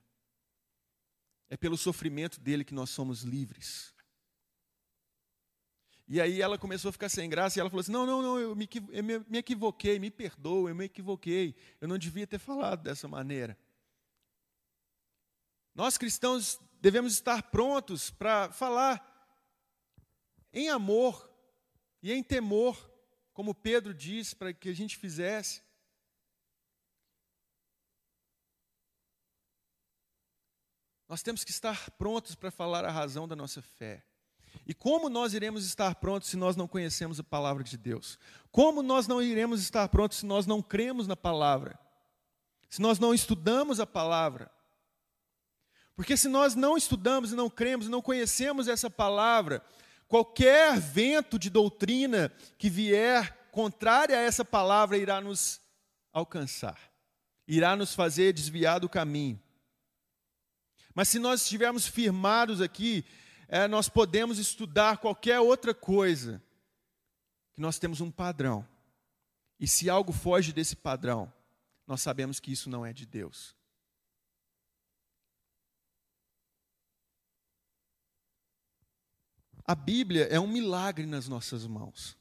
É 1.50 1.56
pelo 1.56 1.78
sofrimento 1.78 2.42
dele 2.42 2.66
que 2.66 2.74
nós 2.74 2.90
somos 2.90 3.22
livres. 3.22 3.96
E 6.06 6.20
aí 6.20 6.42
ela 6.42 6.58
começou 6.58 6.90
a 6.90 6.92
ficar 6.92 7.08
sem 7.08 7.30
graça 7.30 7.58
e 7.58 7.62
ela 7.62 7.70
falou 7.70 7.80
assim: 7.80 7.94
Não, 7.94 8.06
não, 8.06 8.22
não, 8.22 8.38
eu 8.38 8.54
me, 8.54 8.68
eu 8.92 9.04
me 9.04 9.38
equivoquei, 9.38 9.98
me 9.98 10.12
perdoa, 10.12 10.70
eu 10.70 10.76
me 10.76 10.84
equivoquei. 10.84 11.56
Eu 11.80 11.88
não 11.88 11.98
devia 11.98 12.28
ter 12.28 12.38
falado 12.38 12.84
dessa 12.84 13.08
maneira. 13.08 13.58
Nós 15.74 15.98
cristãos 15.98 16.60
devemos 16.82 17.14
estar 17.14 17.44
prontos 17.44 18.10
para 18.10 18.52
falar 18.52 19.02
em 20.52 20.68
amor 20.68 21.32
e 22.04 22.12
em 22.12 22.22
temor, 22.22 22.92
como 23.32 23.56
Pedro 23.56 23.94
diz 23.94 24.34
para 24.34 24.54
que 24.54 24.68
a 24.68 24.76
gente 24.76 24.98
fizesse. 24.98 25.65
Nós 31.16 31.24
temos 31.24 31.46
que 31.46 31.52
estar 31.52 31.92
prontos 31.92 32.36
para 32.36 32.52
falar 32.52 32.84
a 32.84 32.92
razão 32.92 33.26
da 33.26 33.38
nossa 33.38 33.62
fé. 33.62 34.04
E 34.68 34.74
como 34.74 35.08
nós 35.08 35.34
iremos 35.34 35.66
estar 35.66 35.96
prontos 35.96 36.28
se 36.28 36.36
nós 36.36 36.58
não 36.58 36.68
conhecemos 36.68 37.22
a 37.22 37.24
palavra 37.24 37.64
de 37.64 37.78
Deus? 37.78 38.20
Como 38.52 38.84
nós 38.84 39.08
não 39.08 39.22
iremos 39.22 39.62
estar 39.62 39.88
prontos 39.88 40.18
se 40.18 40.26
nós 40.26 40.46
não 40.46 40.62
cremos 40.62 41.08
na 41.08 41.16
palavra? 41.16 41.80
Se 42.70 42.82
nós 42.82 43.00
não 43.00 43.14
estudamos 43.14 43.80
a 43.80 43.88
palavra? 43.88 44.52
Porque 45.96 46.18
se 46.18 46.28
nós 46.28 46.54
não 46.54 46.76
estudamos 46.76 47.32
e 47.32 47.36
não 47.36 47.50
cremos 47.50 47.88
não 47.88 48.02
conhecemos 48.02 48.68
essa 48.68 48.90
palavra, 48.90 49.64
qualquer 50.10 50.78
vento 50.82 51.40
de 51.40 51.50
doutrina 51.50 52.30
que 52.58 52.70
vier 52.70 53.48
contrária 53.54 54.18
a 54.18 54.22
essa 54.22 54.44
palavra 54.44 54.98
irá 54.98 55.22
nos 55.22 55.62
alcançar, 56.12 56.78
irá 57.48 57.74
nos 57.74 57.96
fazer 57.96 58.34
desviar 58.34 58.82
do 58.82 58.90
caminho. 58.90 59.45
Mas 60.96 61.10
se 61.10 61.20
nós 61.20 61.42
estivermos 61.42 61.86
firmados 61.86 62.62
aqui, 62.62 63.04
é, 63.50 63.68
nós 63.68 63.90
podemos 63.90 64.40
estudar 64.40 64.98
qualquer 64.98 65.42
outra 65.42 65.74
coisa, 65.74 66.42
que 67.54 67.60
nós 67.60 67.78
temos 67.78 68.00
um 68.00 68.10
padrão. 68.10 68.66
E 69.60 69.68
se 69.68 69.90
algo 69.90 70.14
foge 70.14 70.54
desse 70.54 70.76
padrão, 70.76 71.32
nós 71.86 72.02
sabemos 72.02 72.40
que 72.40 72.52
isso 72.52 72.70
não 72.70 72.86
é 72.86 72.94
de 72.94 73.06
Deus. 73.06 73.54
A 79.68 79.76
Bíblia 79.76 80.26
é 80.26 80.40
um 80.40 80.48
milagre 80.48 81.06
nas 81.06 81.28
nossas 81.28 81.68
mãos. 81.68 82.18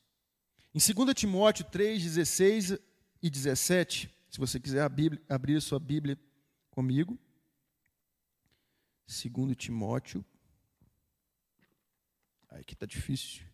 Em 0.75 0.78
2 0.78 1.14
Timóteo 1.14 1.64
3, 1.66 2.02
16 2.02 2.78
e 3.23 3.31
17, 3.31 4.11
se 4.31 4.38
você 4.38 4.59
quiser 4.59 4.83
abrir 4.83 5.57
a 5.57 5.61
sua 5.61 5.78
Bíblia 5.78 6.19
comigo. 6.71 7.16
2 9.07 9.57
Timóteo. 9.57 10.25
Aqui 12.49 12.75
está 12.75 12.87
difícil. 12.87 13.45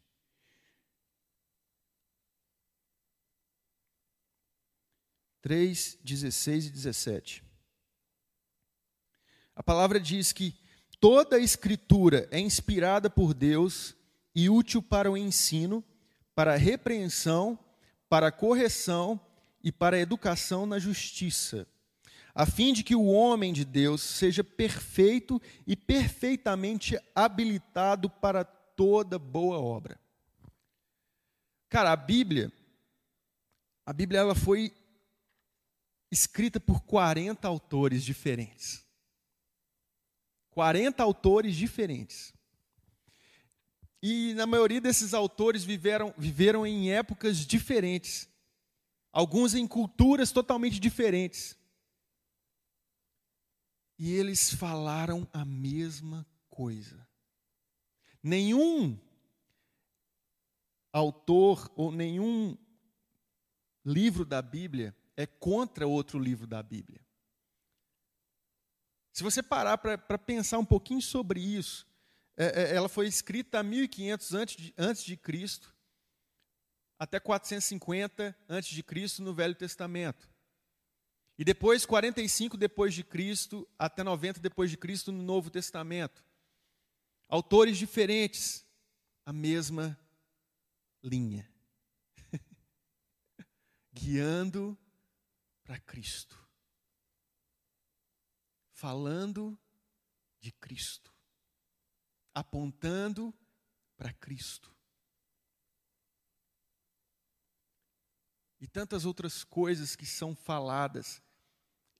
Três, 5.40 5.98
16 6.04 6.66
e 6.66 6.70
17. 6.70 7.44
A 9.56 9.62
palavra 9.62 9.98
diz 9.98 10.32
que 10.32 10.54
toda 11.00 11.36
a 11.36 11.40
escritura 11.40 12.28
é 12.30 12.38
inspirada 12.38 13.08
por 13.08 13.32
Deus 13.32 13.96
e 14.34 14.50
útil 14.50 14.82
para 14.82 15.10
o 15.10 15.16
ensino, 15.16 15.82
para 16.34 16.54
a 16.54 16.58
repreensão, 16.58 17.58
para 18.08 18.28
a 18.28 18.32
correção 18.32 19.18
e 19.62 19.72
para 19.72 19.96
a 19.96 20.00
educação 20.00 20.66
na 20.66 20.78
justiça, 20.78 21.66
a 22.34 22.46
fim 22.46 22.72
de 22.72 22.82
que 22.82 22.94
o 22.94 23.06
homem 23.06 23.52
de 23.52 23.64
Deus 23.64 24.00
seja 24.02 24.44
perfeito 24.44 25.40
e 25.66 25.76
perfeitamente 25.76 26.98
habilitado 27.14 28.08
para 28.08 28.44
toda 28.44 29.18
boa 29.18 29.58
obra. 29.58 30.00
Cara, 31.68 31.92
a 31.92 31.96
Bíblia, 31.96 32.52
a 33.84 33.92
Bíblia 33.92 34.20
ela 34.20 34.34
foi 34.34 34.72
escrita 36.10 36.58
por 36.58 36.80
40 36.80 37.46
autores 37.46 38.02
diferentes. 38.02 38.84
40 40.50 41.02
autores 41.02 41.54
diferentes. 41.54 42.34
E 44.02 44.34
na 44.34 44.46
maioria 44.46 44.80
desses 44.80 45.14
autores 45.14 45.62
viveram, 45.62 46.14
viveram 46.16 46.66
em 46.66 46.90
épocas 46.90 47.46
diferentes. 47.46 48.28
Alguns 49.12 49.54
em 49.54 49.66
culturas 49.66 50.32
totalmente 50.32 50.80
diferentes. 50.80 51.56
E 54.02 54.14
eles 54.14 54.54
falaram 54.54 55.28
a 55.30 55.44
mesma 55.44 56.26
coisa. 56.48 57.06
Nenhum 58.22 58.98
autor 60.90 61.70
ou 61.76 61.92
nenhum 61.92 62.56
livro 63.84 64.24
da 64.24 64.40
Bíblia 64.40 64.96
é 65.14 65.26
contra 65.26 65.86
outro 65.86 66.18
livro 66.18 66.46
da 66.46 66.62
Bíblia. 66.62 67.06
Se 69.12 69.22
você 69.22 69.42
parar 69.42 69.76
para 69.76 70.18
pensar 70.18 70.56
um 70.56 70.64
pouquinho 70.64 71.02
sobre 71.02 71.38
isso, 71.38 71.86
é, 72.38 72.62
é, 72.62 72.74
ela 72.74 72.88
foi 72.88 73.06
escrita 73.06 73.58
há 73.58 73.62
1500 73.62 74.32
antes 74.32 74.56
de, 74.56 74.74
antes 74.78 75.04
de 75.04 75.14
Cristo, 75.14 75.76
até 76.98 77.20
450 77.20 78.34
antes 78.48 78.70
de 78.70 78.82
Cristo 78.82 79.22
no 79.22 79.34
Velho 79.34 79.54
Testamento. 79.54 80.29
E 81.40 81.44
depois 81.44 81.86
45 81.86 82.54
depois 82.58 82.92
de 82.92 83.02
Cristo 83.02 83.66
até 83.78 84.04
90 84.04 84.40
depois 84.40 84.70
de 84.70 84.76
Cristo 84.76 85.10
no 85.10 85.22
Novo 85.22 85.48
Testamento. 85.48 86.22
Autores 87.26 87.78
diferentes, 87.78 88.62
a 89.24 89.32
mesma 89.32 89.98
linha. 91.02 91.50
Guiando 93.90 94.78
para 95.64 95.80
Cristo. 95.80 96.38
Falando 98.72 99.58
de 100.40 100.52
Cristo. 100.52 101.10
Apontando 102.34 103.32
para 103.96 104.12
Cristo. 104.12 104.70
E 108.60 108.66
tantas 108.66 109.06
outras 109.06 109.42
coisas 109.42 109.96
que 109.96 110.04
são 110.04 110.36
faladas 110.36 111.22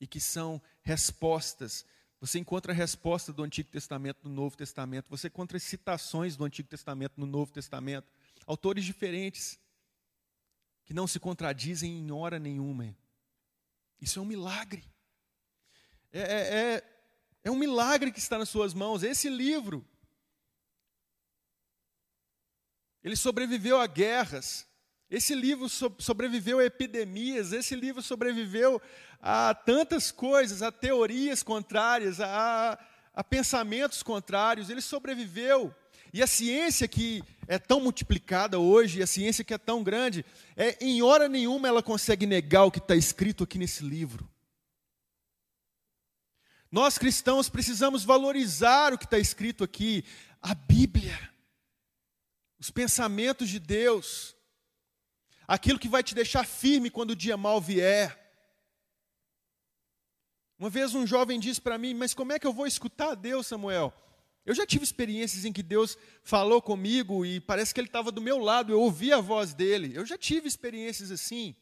e 0.00 0.06
que 0.06 0.18
são 0.18 0.60
respostas. 0.82 1.84
Você 2.20 2.38
encontra 2.38 2.72
a 2.72 2.74
resposta 2.74 3.32
do 3.32 3.42
Antigo 3.42 3.70
Testamento 3.70 4.28
no 4.28 4.34
Novo 4.34 4.56
Testamento, 4.56 5.08
você 5.08 5.28
encontra 5.28 5.58
citações 5.58 6.36
do 6.36 6.44
Antigo 6.44 6.68
Testamento 6.68 7.14
no 7.16 7.26
Novo 7.26 7.52
Testamento, 7.52 8.10
autores 8.46 8.84
diferentes, 8.84 9.58
que 10.84 10.94
não 10.94 11.06
se 11.06 11.20
contradizem 11.20 11.98
em 11.98 12.10
hora 12.10 12.38
nenhuma. 12.38 12.96
Isso 14.00 14.18
é 14.18 14.22
um 14.22 14.26
milagre. 14.26 14.84
É, 16.12 16.20
é, 16.20 16.74
é, 16.74 16.84
é 17.44 17.50
um 17.50 17.56
milagre 17.56 18.10
que 18.10 18.18
está 18.18 18.38
nas 18.38 18.48
suas 18.48 18.74
mãos. 18.74 19.02
Esse 19.02 19.28
livro, 19.28 19.86
ele 23.02 23.16
sobreviveu 23.16 23.80
a 23.80 23.86
guerras. 23.86 24.66
Esse 25.10 25.34
livro 25.34 25.68
so, 25.68 25.92
sobreviveu 25.98 26.60
a 26.60 26.64
epidemias. 26.64 27.52
Esse 27.52 27.74
livro 27.74 28.00
sobreviveu 28.00 28.80
a 29.20 29.52
tantas 29.54 30.12
coisas, 30.12 30.62
a 30.62 30.70
teorias 30.70 31.42
contrárias, 31.42 32.20
a, 32.20 32.78
a 33.12 33.24
pensamentos 33.24 34.02
contrários. 34.02 34.70
Ele 34.70 34.80
sobreviveu. 34.80 35.74
E 36.12 36.22
a 36.22 36.26
ciência 36.26 36.86
que 36.86 37.22
é 37.46 37.58
tão 37.58 37.80
multiplicada 37.80 38.58
hoje, 38.58 39.02
a 39.02 39.06
ciência 39.06 39.44
que 39.44 39.54
é 39.54 39.58
tão 39.58 39.82
grande, 39.82 40.24
é, 40.56 40.76
em 40.80 41.02
hora 41.02 41.28
nenhuma 41.28 41.66
ela 41.66 41.82
consegue 41.82 42.26
negar 42.26 42.64
o 42.64 42.70
que 42.70 42.78
está 42.78 42.94
escrito 42.94 43.44
aqui 43.44 43.58
nesse 43.58 43.82
livro. 43.82 44.28
Nós 46.70 46.98
cristãos 46.98 47.48
precisamos 47.48 48.04
valorizar 48.04 48.92
o 48.92 48.98
que 48.98 49.04
está 49.04 49.18
escrito 49.18 49.64
aqui, 49.64 50.04
a 50.40 50.54
Bíblia, 50.54 51.18
os 52.60 52.70
pensamentos 52.70 53.48
de 53.48 53.58
Deus, 53.58 54.36
aquilo 55.50 55.80
que 55.80 55.88
vai 55.88 56.00
te 56.00 56.14
deixar 56.14 56.46
firme 56.46 56.88
quando 56.90 57.10
o 57.10 57.16
dia 57.16 57.36
mal 57.36 57.60
vier. 57.60 58.16
Uma 60.56 60.70
vez 60.70 60.94
um 60.94 61.04
jovem 61.04 61.40
disse 61.40 61.60
para 61.60 61.76
mim: 61.76 61.92
Mas 61.92 62.14
como 62.14 62.32
é 62.32 62.38
que 62.38 62.46
eu 62.46 62.52
vou 62.52 62.68
escutar 62.68 63.16
Deus, 63.16 63.48
Samuel? 63.48 63.92
Eu 64.46 64.54
já 64.54 64.64
tive 64.64 64.84
experiências 64.84 65.44
em 65.44 65.52
que 65.52 65.62
Deus 65.62 65.98
falou 66.22 66.62
comigo 66.62 67.26
e 67.26 67.40
parece 67.40 67.74
que 67.74 67.80
Ele 67.80 67.88
estava 67.88 68.12
do 68.12 68.22
meu 68.22 68.38
lado, 68.38 68.72
eu 68.72 68.80
ouvi 68.80 69.12
a 69.12 69.20
voz 69.20 69.52
dele. 69.52 69.92
Eu 69.94 70.06
já 70.06 70.16
tive 70.16 70.46
experiências 70.46 71.10
assim. 71.10 71.56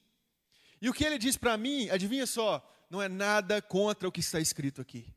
E 0.81 0.89
o 0.89 0.93
que 0.93 1.05
ele 1.05 1.19
diz 1.19 1.37
para 1.37 1.57
mim, 1.57 1.91
adivinha 1.91 2.25
só, 2.25 2.65
não 2.89 3.03
é 3.03 3.09
nada 3.09 3.61
contra 3.61 4.07
o 4.07 4.13
que 4.13 4.21
está 4.21 4.39
escrito 4.39 4.81
aqui. 4.81 5.13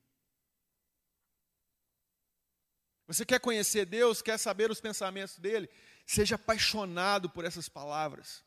Você 3.05 3.23
quer 3.23 3.39
conhecer 3.39 3.85
Deus, 3.85 4.23
quer 4.23 4.39
saber 4.39 4.71
os 4.71 4.81
pensamentos 4.81 5.37
dele? 5.37 5.69
Seja 6.03 6.33
apaixonado 6.33 7.29
por 7.29 7.45
essas 7.45 7.69
palavras. 7.69 8.43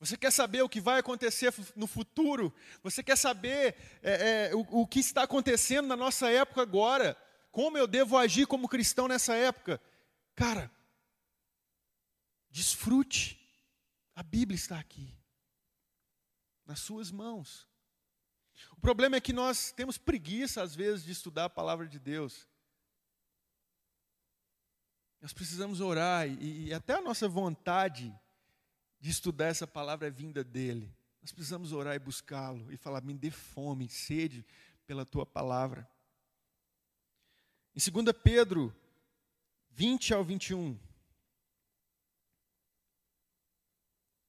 Você 0.00 0.16
quer 0.16 0.30
saber 0.30 0.62
o 0.62 0.68
que 0.68 0.80
vai 0.80 1.00
acontecer 1.00 1.52
no 1.74 1.86
futuro? 1.86 2.54
Você 2.82 3.02
quer 3.02 3.16
saber 3.16 3.74
é, 4.02 4.50
é, 4.50 4.54
o, 4.54 4.60
o 4.82 4.86
que 4.86 5.00
está 5.00 5.24
acontecendo 5.24 5.88
na 5.88 5.96
nossa 5.96 6.30
época 6.30 6.62
agora? 6.62 7.16
Como 7.50 7.76
eu 7.76 7.86
devo 7.86 8.16
agir 8.16 8.46
como 8.46 8.68
cristão 8.68 9.08
nessa 9.08 9.34
época? 9.34 9.80
Cara, 10.36 10.70
desfrute. 12.48 13.36
A 14.14 14.22
Bíblia 14.22 14.56
está 14.56 14.78
aqui, 14.78 15.16
nas 16.66 16.80
suas 16.80 17.10
mãos. 17.10 17.68
O 18.72 18.80
problema 18.80 19.16
é 19.16 19.20
que 19.20 19.32
nós 19.32 19.70
temos 19.70 19.96
preguiça, 19.96 20.60
às 20.60 20.74
vezes, 20.74 21.04
de 21.04 21.12
estudar 21.12 21.44
a 21.44 21.50
palavra 21.50 21.86
de 21.86 22.00
Deus. 22.00 22.48
Nós 25.20 25.32
precisamos 25.32 25.80
orar 25.80 26.28
e, 26.28 26.66
e 26.66 26.74
até 26.74 26.94
a 26.94 27.00
nossa 27.00 27.28
vontade 27.28 28.12
de 29.00 29.10
estudar 29.10 29.46
essa 29.46 29.66
palavra 29.66 30.08
é 30.08 30.10
vinda 30.10 30.42
dele. 30.42 30.94
Nós 31.20 31.32
precisamos 31.32 31.72
orar 31.72 31.94
e 31.94 31.98
buscá-lo 31.98 32.72
e 32.72 32.76
falar: 32.76 33.02
me 33.02 33.14
dê 33.14 33.30
fome, 33.30 33.88
sede 33.88 34.44
pela 34.86 35.04
tua 35.04 35.26
palavra. 35.26 35.88
Em 37.74 37.90
2 37.90 38.16
Pedro 38.22 38.74
20 39.70 40.14
ao 40.14 40.24
21. 40.24 40.78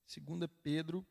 2 0.08 0.50
Pedro 0.62 1.06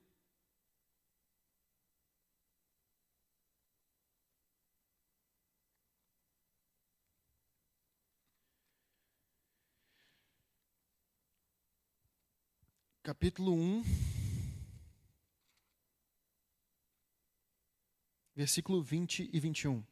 capítulo 13.08 13.54
1, 13.54 13.82
versículo 18.36 18.82
20 18.82 19.30
e 19.32 19.40
21. 19.40 19.82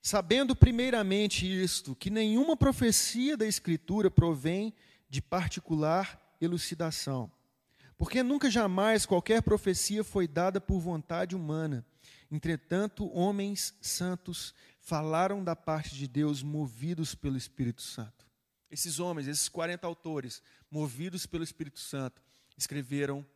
Sabendo 0.00 0.54
primeiramente 0.54 1.44
isto, 1.44 1.96
que 1.96 2.08
nenhuma 2.08 2.56
profecia 2.56 3.36
da 3.36 3.44
Escritura 3.44 4.12
provém 4.12 4.72
de 5.10 5.20
particular 5.20 6.36
elucidação. 6.40 7.28
Porque 7.98 8.22
nunca 8.22 8.48
jamais 8.48 9.04
qualquer 9.04 9.42
profecia 9.42 10.04
foi 10.04 10.28
dada 10.28 10.60
por 10.60 10.78
vontade 10.78 11.34
humana. 11.34 11.84
Entretanto, 12.30 13.12
homens 13.12 13.74
santos 13.80 14.54
falaram 14.78 15.42
da 15.42 15.56
parte 15.56 15.96
de 15.96 16.06
Deus, 16.06 16.44
movidos 16.44 17.12
pelo 17.12 17.36
Espírito 17.36 17.82
Santo. 17.82 18.24
Esses 18.70 19.00
homens, 19.00 19.26
esses 19.26 19.48
40 19.48 19.84
autores, 19.84 20.40
movidos 20.70 21.26
pelo 21.26 21.42
Espírito 21.42 21.80
Santo, 21.80 22.22
escreveram 22.56 23.26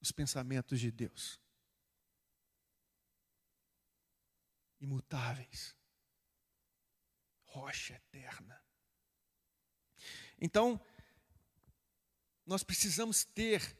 os 0.00 0.12
pensamentos 0.12 0.78
de 0.78 0.90
Deus. 0.90 1.40
Imutáveis. 4.80 5.76
Rocha 7.44 7.94
eterna. 7.94 8.62
Então, 10.38 10.80
nós 12.44 12.62
precisamos 12.62 13.24
ter, 13.24 13.76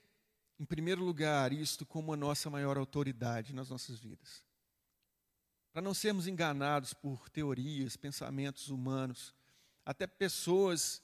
em 0.59 0.65
primeiro 0.65 1.05
lugar, 1.05 1.53
isto 1.53 1.85
como 1.85 2.13
a 2.13 2.17
nossa 2.17 2.49
maior 2.49 2.79
autoridade 2.79 3.55
nas 3.55 3.69
nossas 3.69 4.01
vidas. 4.01 4.43
Para 5.73 5.83
não 5.83 5.93
sermos 5.93 6.27
enganados 6.27 6.95
por 6.95 7.29
teorias, 7.29 7.97
pensamentos 7.97 8.69
humanos, 8.71 9.35
até 9.85 10.07
pessoas 10.07 11.03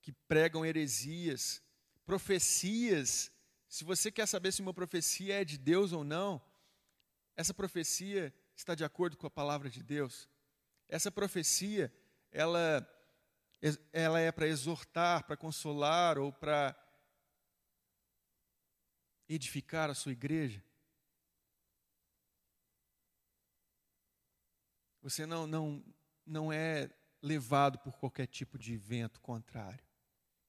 que 0.00 0.12
pregam 0.12 0.64
heresias, 0.64 1.63
profecias. 2.04 3.32
Se 3.68 3.84
você 3.84 4.10
quer 4.10 4.26
saber 4.26 4.52
se 4.52 4.62
uma 4.62 4.74
profecia 4.74 5.40
é 5.40 5.44
de 5.44 5.58
Deus 5.58 5.92
ou 5.92 6.04
não, 6.04 6.42
essa 7.36 7.52
profecia 7.52 8.32
está 8.54 8.74
de 8.74 8.84
acordo 8.84 9.16
com 9.16 9.26
a 9.26 9.30
palavra 9.30 9.68
de 9.68 9.82
Deus. 9.82 10.28
Essa 10.88 11.10
profecia, 11.10 11.92
ela, 12.30 12.86
ela 13.92 14.20
é 14.20 14.30
para 14.30 14.46
exortar, 14.46 15.24
para 15.24 15.36
consolar 15.36 16.18
ou 16.18 16.32
para 16.32 16.76
edificar 19.28 19.90
a 19.90 19.94
sua 19.94 20.12
igreja? 20.12 20.62
Você 25.02 25.26
não, 25.26 25.46
não, 25.46 25.84
não 26.24 26.52
é 26.52 26.90
levado 27.20 27.78
por 27.78 27.98
qualquer 27.98 28.26
tipo 28.26 28.58
de 28.58 28.76
vento 28.76 29.20
contrário. 29.20 29.84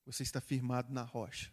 Você 0.06 0.24
está 0.24 0.40
firmado 0.40 0.94
na 0.94 1.02
rocha. 1.02 1.52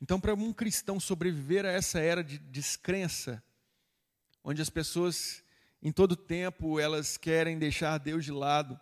Então, 0.00 0.20
para 0.20 0.34
um 0.34 0.52
cristão 0.52 0.98
sobreviver 0.98 1.64
a 1.64 1.70
essa 1.70 2.00
era 2.00 2.22
de 2.22 2.38
descrença, 2.38 3.42
onde 4.42 4.60
as 4.60 4.70
pessoas 4.70 5.42
em 5.80 5.92
todo 5.92 6.16
tempo 6.16 6.80
elas 6.80 7.16
querem 7.16 7.58
deixar 7.58 7.98
Deus 7.98 8.24
de 8.24 8.32
lado, 8.32 8.78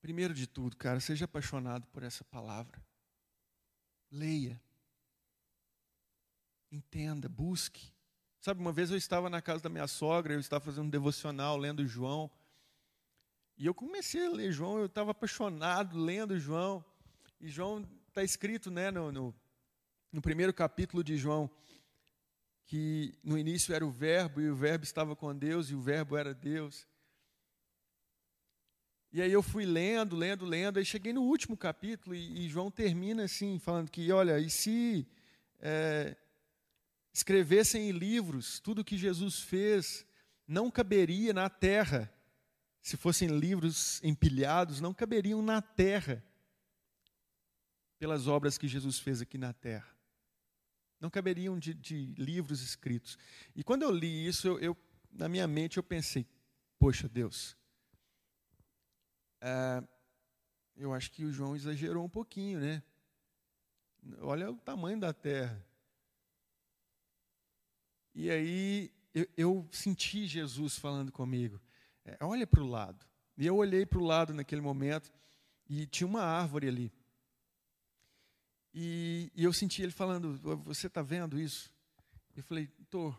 primeiro 0.00 0.34
de 0.34 0.46
tudo, 0.46 0.76
cara, 0.76 0.98
seja 0.98 1.24
apaixonado 1.26 1.86
por 1.88 2.02
essa 2.02 2.24
palavra. 2.24 2.82
Leia. 4.10 4.60
Entenda, 6.72 7.28
busque. 7.28 7.92
Sabe, 8.40 8.60
uma 8.60 8.72
vez 8.72 8.90
eu 8.90 8.96
estava 8.96 9.28
na 9.28 9.42
casa 9.42 9.62
da 9.62 9.68
minha 9.68 9.86
sogra, 9.86 10.32
eu 10.32 10.40
estava 10.40 10.64
fazendo 10.64 10.86
um 10.86 10.90
devocional, 10.90 11.56
lendo 11.56 11.86
João. 11.86 12.30
E 13.60 13.66
eu 13.66 13.74
comecei 13.74 14.26
a 14.26 14.30
ler 14.30 14.50
João, 14.50 14.78
eu 14.78 14.86
estava 14.86 15.10
apaixonado 15.10 16.02
lendo 16.02 16.40
João. 16.40 16.82
E 17.38 17.46
João 17.46 17.86
está 18.08 18.24
escrito 18.24 18.70
né, 18.70 18.90
no, 18.90 19.12
no, 19.12 19.34
no 20.10 20.22
primeiro 20.22 20.50
capítulo 20.54 21.04
de 21.04 21.18
João, 21.18 21.50
que 22.64 23.12
no 23.22 23.36
início 23.36 23.74
era 23.74 23.84
o 23.84 23.90
Verbo, 23.90 24.40
e 24.40 24.48
o 24.48 24.56
Verbo 24.56 24.84
estava 24.84 25.14
com 25.14 25.36
Deus, 25.36 25.68
e 25.68 25.74
o 25.74 25.80
Verbo 25.82 26.16
era 26.16 26.32
Deus. 26.32 26.88
E 29.12 29.20
aí 29.20 29.30
eu 29.30 29.42
fui 29.42 29.66
lendo, 29.66 30.16
lendo, 30.16 30.46
lendo, 30.46 30.78
aí 30.78 30.84
cheguei 30.86 31.12
no 31.12 31.24
último 31.24 31.54
capítulo 31.54 32.14
e, 32.14 32.46
e 32.46 32.48
João 32.48 32.70
termina 32.70 33.24
assim, 33.24 33.58
falando 33.58 33.90
que, 33.90 34.10
olha, 34.10 34.38
e 34.38 34.48
se 34.48 35.06
é, 35.60 36.16
escrevessem 37.12 37.90
em 37.90 37.92
livros 37.92 38.58
tudo 38.58 38.80
o 38.80 38.84
que 38.84 38.96
Jesus 38.96 39.40
fez, 39.40 40.06
não 40.48 40.70
caberia 40.70 41.34
na 41.34 41.50
terra, 41.50 42.10
se 42.82 42.96
fossem 42.96 43.28
livros 43.28 44.02
empilhados, 44.02 44.80
não 44.80 44.94
caberiam 44.94 45.42
na 45.42 45.60
terra, 45.60 46.24
pelas 47.98 48.26
obras 48.26 48.56
que 48.56 48.66
Jesus 48.66 48.98
fez 48.98 49.20
aqui 49.20 49.36
na 49.36 49.52
terra. 49.52 49.88
Não 50.98 51.10
caberiam 51.10 51.58
de, 51.58 51.74
de 51.74 52.14
livros 52.16 52.62
escritos. 52.62 53.18
E 53.54 53.62
quando 53.62 53.82
eu 53.82 53.90
li 53.90 54.26
isso, 54.26 54.48
eu, 54.48 54.58
eu, 54.58 54.76
na 55.12 55.28
minha 55.28 55.46
mente 55.46 55.76
eu 55.76 55.82
pensei, 55.82 56.26
poxa 56.78 57.08
Deus, 57.08 57.56
é, 59.40 59.82
eu 60.76 60.94
acho 60.94 61.10
que 61.10 61.24
o 61.24 61.32
João 61.32 61.54
exagerou 61.54 62.04
um 62.04 62.08
pouquinho, 62.08 62.58
né? 62.58 62.82
Olha 64.20 64.50
o 64.50 64.56
tamanho 64.56 64.98
da 64.98 65.12
terra. 65.12 65.62
E 68.14 68.30
aí 68.30 68.90
eu, 69.14 69.26
eu 69.36 69.68
senti 69.70 70.26
Jesus 70.26 70.78
falando 70.78 71.12
comigo. 71.12 71.60
É, 72.04 72.16
olha 72.22 72.46
para 72.46 72.62
o 72.62 72.66
lado. 72.66 73.04
E 73.36 73.46
eu 73.46 73.56
olhei 73.56 73.86
para 73.86 73.98
o 73.98 74.04
lado 74.04 74.34
naquele 74.34 74.60
momento 74.60 75.10
e 75.68 75.86
tinha 75.86 76.06
uma 76.06 76.22
árvore 76.22 76.68
ali. 76.68 76.92
E, 78.72 79.30
e 79.34 79.44
eu 79.44 79.52
senti 79.52 79.82
ele 79.82 79.92
falando: 79.92 80.36
Você 80.64 80.86
está 80.86 81.02
vendo 81.02 81.38
isso? 81.38 81.72
Eu 82.36 82.42
falei: 82.42 82.68
Estou. 82.80 83.16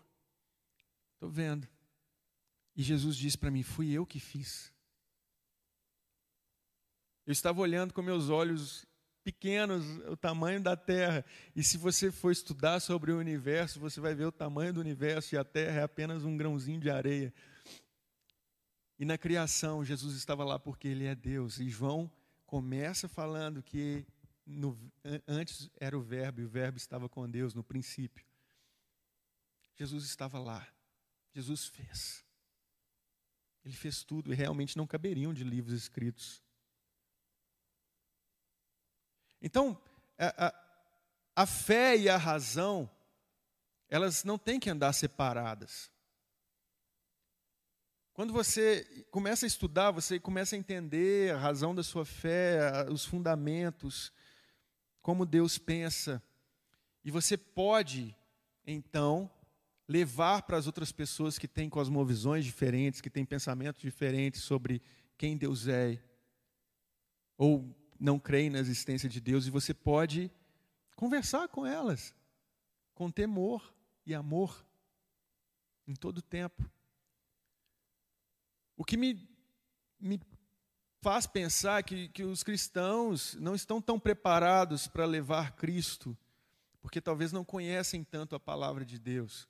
Estou 1.13 1.29
vendo. 1.29 1.67
E 2.75 2.83
Jesus 2.83 3.15
disse 3.17 3.37
para 3.37 3.51
mim: 3.51 3.63
Fui 3.63 3.91
eu 3.91 4.05
que 4.05 4.19
fiz. 4.19 4.71
Eu 7.25 7.31
estava 7.31 7.61
olhando 7.61 7.93
com 7.93 8.01
meus 8.01 8.29
olhos 8.29 8.85
pequenos 9.23 9.85
o 10.07 10.17
tamanho 10.17 10.61
da 10.61 10.75
Terra. 10.75 11.23
E 11.55 11.63
se 11.63 11.77
você 11.77 12.11
for 12.11 12.31
estudar 12.31 12.79
sobre 12.79 13.11
o 13.11 13.19
universo, 13.19 13.79
você 13.79 13.99
vai 13.99 14.15
ver 14.15 14.25
o 14.25 14.31
tamanho 14.31 14.73
do 14.73 14.79
universo 14.79 15.35
e 15.35 15.37
a 15.37 15.43
Terra 15.43 15.81
é 15.81 15.83
apenas 15.83 16.23
um 16.23 16.35
grãozinho 16.35 16.79
de 16.79 16.89
areia. 16.89 17.33
E 19.01 19.05
na 19.05 19.17
criação, 19.17 19.83
Jesus 19.83 20.15
estava 20.15 20.45
lá 20.45 20.59
porque 20.59 20.87
Ele 20.87 21.05
é 21.05 21.15
Deus. 21.15 21.59
E 21.59 21.67
João 21.67 22.07
começa 22.45 23.09
falando 23.09 23.63
que 23.63 24.05
no, 24.45 24.77
antes 25.27 25.71
era 25.79 25.97
o 25.97 26.01
Verbo 26.03 26.39
e 26.39 26.45
o 26.45 26.47
Verbo 26.47 26.77
estava 26.77 27.09
com 27.09 27.27
Deus 27.27 27.55
no 27.55 27.63
princípio. 27.63 28.23
Jesus 29.73 30.03
estava 30.03 30.37
lá. 30.37 30.67
Jesus 31.33 31.65
fez. 31.65 32.23
Ele 33.65 33.73
fez 33.73 34.03
tudo 34.03 34.31
e 34.31 34.35
realmente 34.35 34.77
não 34.77 34.85
caberiam 34.85 35.33
de 35.33 35.43
livros 35.43 35.73
escritos. 35.73 36.43
Então, 39.41 39.81
a, 40.15 40.45
a, 40.45 40.65
a 41.37 41.45
fé 41.47 41.97
e 41.97 42.07
a 42.07 42.17
razão, 42.17 42.87
elas 43.89 44.23
não 44.23 44.37
têm 44.37 44.59
que 44.59 44.69
andar 44.69 44.93
separadas. 44.93 45.91
Quando 48.21 48.33
você 48.33 48.85
começa 49.09 49.47
a 49.47 49.47
estudar, 49.47 49.89
você 49.89 50.19
começa 50.19 50.55
a 50.55 50.59
entender 50.59 51.33
a 51.33 51.39
razão 51.39 51.73
da 51.73 51.81
sua 51.81 52.05
fé, 52.05 52.87
os 52.87 53.03
fundamentos, 53.03 54.13
como 55.01 55.25
Deus 55.25 55.57
pensa, 55.57 56.21
e 57.03 57.09
você 57.09 57.35
pode, 57.35 58.15
então, 58.63 59.27
levar 59.87 60.43
para 60.43 60.55
as 60.55 60.67
outras 60.67 60.91
pessoas 60.91 61.39
que 61.39 61.47
têm 61.47 61.67
cosmovisões 61.67 62.45
diferentes, 62.45 63.01
que 63.01 63.09
têm 63.09 63.25
pensamentos 63.25 63.81
diferentes 63.81 64.41
sobre 64.41 64.83
quem 65.17 65.35
Deus 65.35 65.67
é, 65.67 65.99
ou 67.39 67.75
não 67.99 68.19
creem 68.19 68.51
na 68.51 68.59
existência 68.59 69.09
de 69.09 69.19
Deus 69.19 69.47
e 69.47 69.49
você 69.49 69.73
pode 69.73 70.29
conversar 70.95 71.47
com 71.47 71.65
elas 71.65 72.13
com 72.93 73.09
temor 73.09 73.73
e 74.05 74.13
amor 74.13 74.63
em 75.87 75.95
todo 75.95 76.19
o 76.19 76.21
tempo. 76.21 76.69
O 78.81 78.83
que 78.83 78.97
me, 78.97 79.29
me 79.99 80.19
faz 81.01 81.27
pensar 81.27 81.83
que, 81.83 82.09
que 82.09 82.23
os 82.23 82.41
cristãos 82.41 83.35
não 83.35 83.53
estão 83.53 83.79
tão 83.79 83.99
preparados 83.99 84.87
para 84.87 85.05
levar 85.05 85.55
Cristo, 85.55 86.17
porque 86.81 86.99
talvez 86.99 87.31
não 87.31 87.45
conhecem 87.45 88.03
tanto 88.03 88.35
a 88.35 88.39
palavra 88.39 88.83
de 88.83 88.97
Deus. 88.97 89.47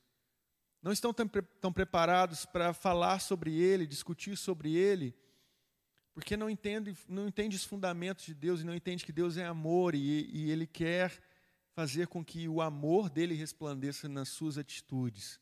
Não 0.83 0.91
estão 0.91 1.13
tão, 1.13 1.29
tão 1.61 1.71
preparados 1.71 2.45
para 2.45 2.73
falar 2.73 3.19
sobre 3.19 3.55
Ele, 3.57 3.87
discutir 3.87 4.35
sobre 4.35 4.75
Ele, 4.75 5.15
porque 6.13 6.35
não 6.35 6.49
entende, 6.49 6.93
não 7.07 7.25
entende 7.25 7.55
os 7.55 7.63
fundamentos 7.63 8.25
de 8.25 8.33
Deus 8.33 8.59
e 8.59 8.65
não 8.65 8.75
entende 8.75 9.05
que 9.05 9.13
Deus 9.13 9.37
é 9.37 9.45
amor 9.45 9.95
e, 9.95 10.29
e 10.29 10.51
Ele 10.51 10.67
quer 10.67 11.23
fazer 11.71 12.07
com 12.07 12.21
que 12.21 12.49
o 12.49 12.59
amor 12.59 13.09
dele 13.09 13.33
resplandeça 13.33 14.09
nas 14.09 14.27
suas 14.27 14.57
atitudes. 14.57 15.39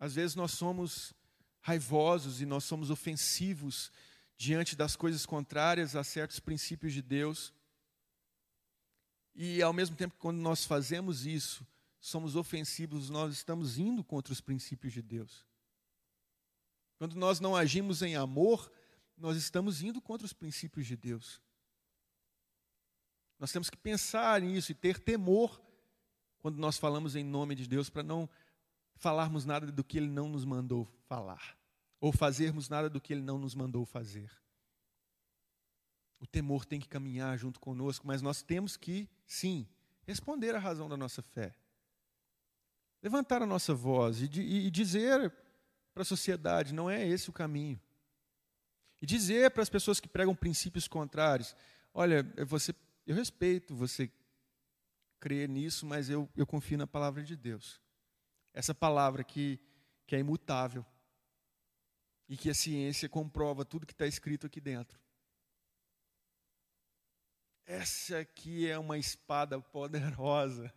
Às 0.00 0.16
vezes 0.16 0.34
nós 0.34 0.50
somos 0.50 1.14
raivosos 1.62 2.40
e 2.40 2.46
nós 2.46 2.64
somos 2.64 2.90
ofensivos 2.90 3.90
diante 4.36 4.76
das 4.76 4.96
coisas 4.96 5.24
contrárias 5.24 5.96
a 5.96 6.04
certos 6.04 6.40
princípios 6.40 6.92
de 6.92 7.00
Deus. 7.00 7.54
E 9.34 9.62
ao 9.62 9.72
mesmo 9.72 9.96
tempo, 9.96 10.14
quando 10.18 10.38
nós 10.38 10.64
fazemos 10.64 11.24
isso, 11.24 11.66
somos 12.00 12.36
ofensivos, 12.36 13.08
nós 13.08 13.32
estamos 13.32 13.78
indo 13.78 14.02
contra 14.02 14.32
os 14.32 14.40
princípios 14.40 14.92
de 14.92 15.00
Deus. 15.00 15.46
Quando 16.98 17.14
nós 17.14 17.40
não 17.40 17.56
agimos 17.56 18.02
em 18.02 18.16
amor, 18.16 18.70
nós 19.16 19.36
estamos 19.36 19.82
indo 19.82 20.00
contra 20.00 20.26
os 20.26 20.32
princípios 20.32 20.86
de 20.86 20.96
Deus. 20.96 21.40
Nós 23.38 23.52
temos 23.52 23.70
que 23.70 23.76
pensar 23.76 24.40
nisso 24.40 24.72
e 24.72 24.74
ter 24.74 24.98
temor 24.98 25.60
quando 26.40 26.58
nós 26.58 26.76
falamos 26.76 27.14
em 27.14 27.24
nome 27.24 27.54
de 27.54 27.68
Deus 27.68 27.88
para 27.88 28.02
não 28.02 28.28
falarmos 28.96 29.44
nada 29.44 29.70
do 29.70 29.84
que 29.84 29.98
Ele 29.98 30.08
não 30.08 30.28
nos 30.28 30.44
mandou 30.44 30.88
falar, 31.06 31.56
ou 32.00 32.12
fazermos 32.12 32.68
nada 32.68 32.88
do 32.88 33.00
que 33.00 33.12
Ele 33.12 33.22
não 33.22 33.38
nos 33.38 33.54
mandou 33.54 33.84
fazer. 33.84 34.30
O 36.20 36.26
temor 36.26 36.64
tem 36.64 36.78
que 36.78 36.88
caminhar 36.88 37.36
junto 37.36 37.58
conosco, 37.58 38.06
mas 38.06 38.22
nós 38.22 38.42
temos 38.42 38.76
que, 38.76 39.08
sim, 39.26 39.66
responder 40.06 40.54
à 40.54 40.58
razão 40.58 40.88
da 40.88 40.96
nossa 40.96 41.20
fé. 41.20 41.52
Levantar 43.02 43.42
a 43.42 43.46
nossa 43.46 43.74
voz 43.74 44.22
e, 44.22 44.26
e 44.40 44.70
dizer 44.70 45.32
para 45.92 46.02
a 46.02 46.06
sociedade: 46.06 46.72
não 46.72 46.88
é 46.88 47.04
esse 47.04 47.28
o 47.28 47.32
caminho. 47.32 47.80
E 49.00 49.06
dizer 49.06 49.50
para 49.50 49.64
as 49.64 49.68
pessoas 49.68 49.98
que 49.98 50.08
pregam 50.08 50.32
princípios 50.32 50.86
contrários: 50.86 51.56
olha, 51.92 52.22
você, 52.46 52.72
eu 53.04 53.16
respeito 53.16 53.74
você 53.74 54.08
crer 55.18 55.48
nisso, 55.48 55.84
mas 55.84 56.08
eu, 56.08 56.28
eu 56.36 56.46
confio 56.46 56.78
na 56.78 56.86
palavra 56.86 57.24
de 57.24 57.34
Deus. 57.34 57.81
Essa 58.52 58.74
palavra 58.74 59.24
que, 59.24 59.58
que 60.06 60.14
é 60.14 60.18
imutável 60.18 60.84
e 62.28 62.36
que 62.36 62.50
a 62.50 62.54
ciência 62.54 63.08
comprova 63.08 63.64
tudo 63.64 63.86
que 63.86 63.92
está 63.92 64.06
escrito 64.06 64.46
aqui 64.46 64.60
dentro. 64.60 64.98
Essa 67.64 68.18
aqui 68.20 68.68
é 68.68 68.78
uma 68.78 68.98
espada 68.98 69.60
poderosa. 69.60 70.72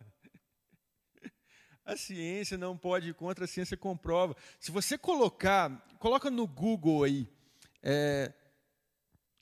A 1.84 1.96
ciência 1.96 2.58
não 2.58 2.76
pode 2.76 3.10
ir 3.10 3.14
contra, 3.14 3.44
a 3.44 3.48
ciência 3.48 3.76
comprova. 3.76 4.36
Se 4.58 4.72
você 4.72 4.98
colocar, 4.98 5.70
coloca 6.00 6.28
no 6.30 6.44
Google 6.44 7.04
aí, 7.04 7.32
é, 7.80 8.34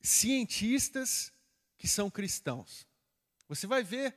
cientistas 0.03 1.33
que 1.79 1.89
são 1.89 2.11
cristãos. 2.11 2.87
Você 3.49 3.67
vai 3.67 3.83
ver 3.83 4.15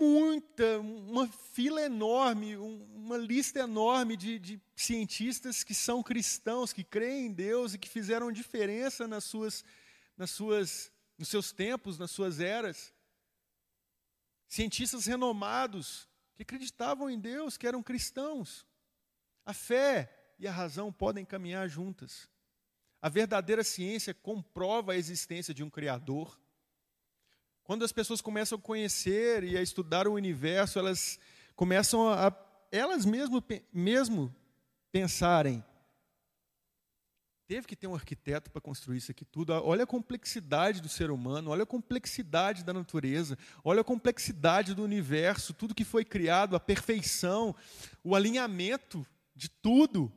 muita, 0.00 0.78
uma 0.80 1.28
fila 1.28 1.80
enorme, 1.82 2.56
uma 2.56 3.16
lista 3.16 3.60
enorme 3.60 4.16
de, 4.16 4.38
de, 4.38 4.60
cientistas 4.74 5.64
que 5.64 5.74
são 5.74 6.02
cristãos, 6.02 6.72
que 6.72 6.84
creem 6.84 7.26
em 7.26 7.32
Deus 7.32 7.74
e 7.74 7.78
que 7.78 7.88
fizeram 7.88 8.30
diferença 8.30 9.06
nas 9.06 9.24
suas, 9.24 9.64
nas 10.16 10.30
suas, 10.30 10.92
nos 11.18 11.28
seus 11.28 11.52
tempos, 11.52 11.98
nas 11.98 12.10
suas 12.10 12.40
eras. 12.40 12.92
Cientistas 14.48 15.06
renomados 15.06 16.08
que 16.34 16.42
acreditavam 16.42 17.10
em 17.10 17.18
Deus, 17.18 17.56
que 17.56 17.66
eram 17.66 17.82
cristãos. 17.82 18.66
A 19.44 19.54
fé 19.54 20.34
e 20.38 20.46
a 20.46 20.52
razão 20.52 20.92
podem 20.92 21.24
caminhar 21.24 21.68
juntas. 21.68 22.28
A 23.00 23.08
verdadeira 23.08 23.62
ciência 23.62 24.12
comprova 24.12 24.92
a 24.92 24.96
existência 24.96 25.54
de 25.54 25.62
um 25.62 25.70
Criador. 25.70 26.38
Quando 27.66 27.84
as 27.84 27.90
pessoas 27.90 28.20
começam 28.20 28.56
a 28.56 28.62
conhecer 28.62 29.42
e 29.42 29.58
a 29.58 29.60
estudar 29.60 30.06
o 30.06 30.12
universo, 30.12 30.78
elas 30.78 31.18
começam 31.56 32.08
a, 32.08 32.32
elas 32.70 33.04
mesmo, 33.04 33.42
mesmo 33.72 34.32
pensarem. 34.92 35.64
Teve 37.48 37.66
que 37.66 37.74
ter 37.74 37.88
um 37.88 37.94
arquiteto 37.96 38.52
para 38.52 38.60
construir 38.60 38.98
isso 38.98 39.10
aqui 39.10 39.24
tudo. 39.24 39.52
Olha 39.52 39.82
a 39.82 39.86
complexidade 39.86 40.80
do 40.80 40.88
ser 40.88 41.10
humano, 41.10 41.50
olha 41.50 41.64
a 41.64 41.66
complexidade 41.66 42.62
da 42.62 42.72
natureza, 42.72 43.36
olha 43.64 43.80
a 43.80 43.84
complexidade 43.84 44.72
do 44.72 44.84
universo, 44.84 45.52
tudo 45.52 45.74
que 45.74 45.84
foi 45.84 46.04
criado, 46.04 46.54
a 46.54 46.60
perfeição, 46.60 47.52
o 48.04 48.14
alinhamento 48.14 49.04
de 49.34 49.48
tudo. 49.48 50.12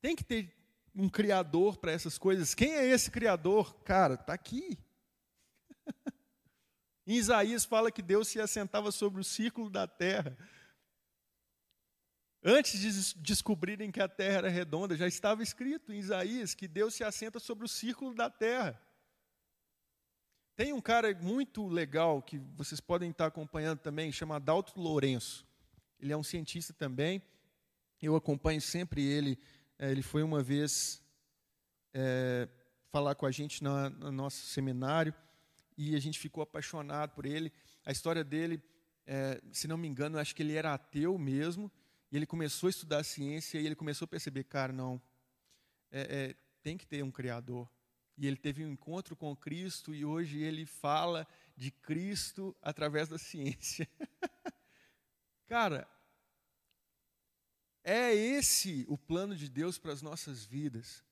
Tem 0.00 0.16
que 0.16 0.24
ter 0.24 0.56
um 0.94 1.10
criador 1.10 1.76
para 1.76 1.92
essas 1.92 2.16
coisas. 2.16 2.54
Quem 2.54 2.72
é 2.72 2.86
esse 2.86 3.10
criador? 3.10 3.74
Cara, 3.84 4.14
está 4.14 4.32
aqui. 4.32 4.78
Em 7.06 7.14
Isaías 7.14 7.64
fala 7.64 7.92
que 7.92 8.02
Deus 8.02 8.26
se 8.26 8.40
assentava 8.40 8.90
sobre 8.90 9.20
o 9.20 9.24
círculo 9.24 9.70
da 9.70 9.86
terra. 9.86 10.36
Antes 12.42 12.80
de 12.80 13.20
descobrirem 13.20 13.92
que 13.92 14.00
a 14.00 14.08
terra 14.08 14.38
era 14.38 14.48
redonda, 14.48 14.96
já 14.96 15.06
estava 15.06 15.42
escrito 15.42 15.92
em 15.92 15.98
Isaías 15.98 16.54
que 16.54 16.66
Deus 16.66 16.94
se 16.94 17.04
assenta 17.04 17.38
sobre 17.38 17.64
o 17.64 17.68
círculo 17.68 18.12
da 18.12 18.28
terra. 18.28 18.80
Tem 20.56 20.72
um 20.72 20.80
cara 20.80 21.14
muito 21.14 21.68
legal 21.68 22.20
que 22.22 22.38
vocês 22.56 22.80
podem 22.80 23.10
estar 23.10 23.26
acompanhando 23.26 23.78
também, 23.78 24.10
chamado 24.10 24.44
Dalton 24.44 24.80
Lourenço. 24.80 25.46
Ele 26.00 26.12
é 26.12 26.16
um 26.16 26.22
cientista 26.22 26.72
também. 26.72 27.22
Eu 28.02 28.16
acompanho 28.16 28.60
sempre 28.60 29.04
ele. 29.04 29.38
É, 29.78 29.90
ele 29.90 30.02
foi 30.02 30.22
uma 30.22 30.42
vez 30.42 31.02
é, 31.92 32.48
falar 32.90 33.14
com 33.14 33.26
a 33.26 33.30
gente 33.30 33.62
no 33.62 34.10
nosso 34.10 34.46
seminário 34.46 35.14
e 35.76 35.94
a 35.94 36.00
gente 36.00 36.18
ficou 36.18 36.42
apaixonado 36.42 37.10
por 37.10 37.26
ele. 37.26 37.52
A 37.84 37.92
história 37.92 38.24
dele, 38.24 38.62
é, 39.06 39.40
se 39.52 39.68
não 39.68 39.76
me 39.76 39.86
engano, 39.86 40.18
acho 40.18 40.34
que 40.34 40.42
ele 40.42 40.54
era 40.54 40.72
ateu 40.72 41.18
mesmo, 41.18 41.70
e 42.10 42.16
ele 42.16 42.26
começou 42.26 42.68
a 42.68 42.70
estudar 42.70 43.04
ciência 43.04 43.58
e 43.58 43.66
ele 43.66 43.74
começou 43.74 44.06
a 44.06 44.08
perceber, 44.08 44.44
cara, 44.44 44.72
não, 44.72 45.00
é, 45.90 46.00
é, 46.00 46.36
tem 46.62 46.76
que 46.76 46.86
ter 46.86 47.02
um 47.02 47.10
Criador. 47.10 47.68
E 48.16 48.26
ele 48.26 48.36
teve 48.36 48.64
um 48.64 48.70
encontro 48.70 49.14
com 49.14 49.36
Cristo 49.36 49.94
e 49.94 50.04
hoje 50.04 50.42
ele 50.42 50.64
fala 50.64 51.26
de 51.54 51.70
Cristo 51.70 52.56
através 52.62 53.08
da 53.08 53.18
ciência. 53.18 53.88
cara, 55.46 55.86
é 57.84 58.14
esse 58.14 58.86
o 58.88 58.96
plano 58.96 59.36
de 59.36 59.48
Deus 59.48 59.78
para 59.78 59.92
as 59.92 60.00
nossas 60.00 60.44
vidas. 60.44 61.04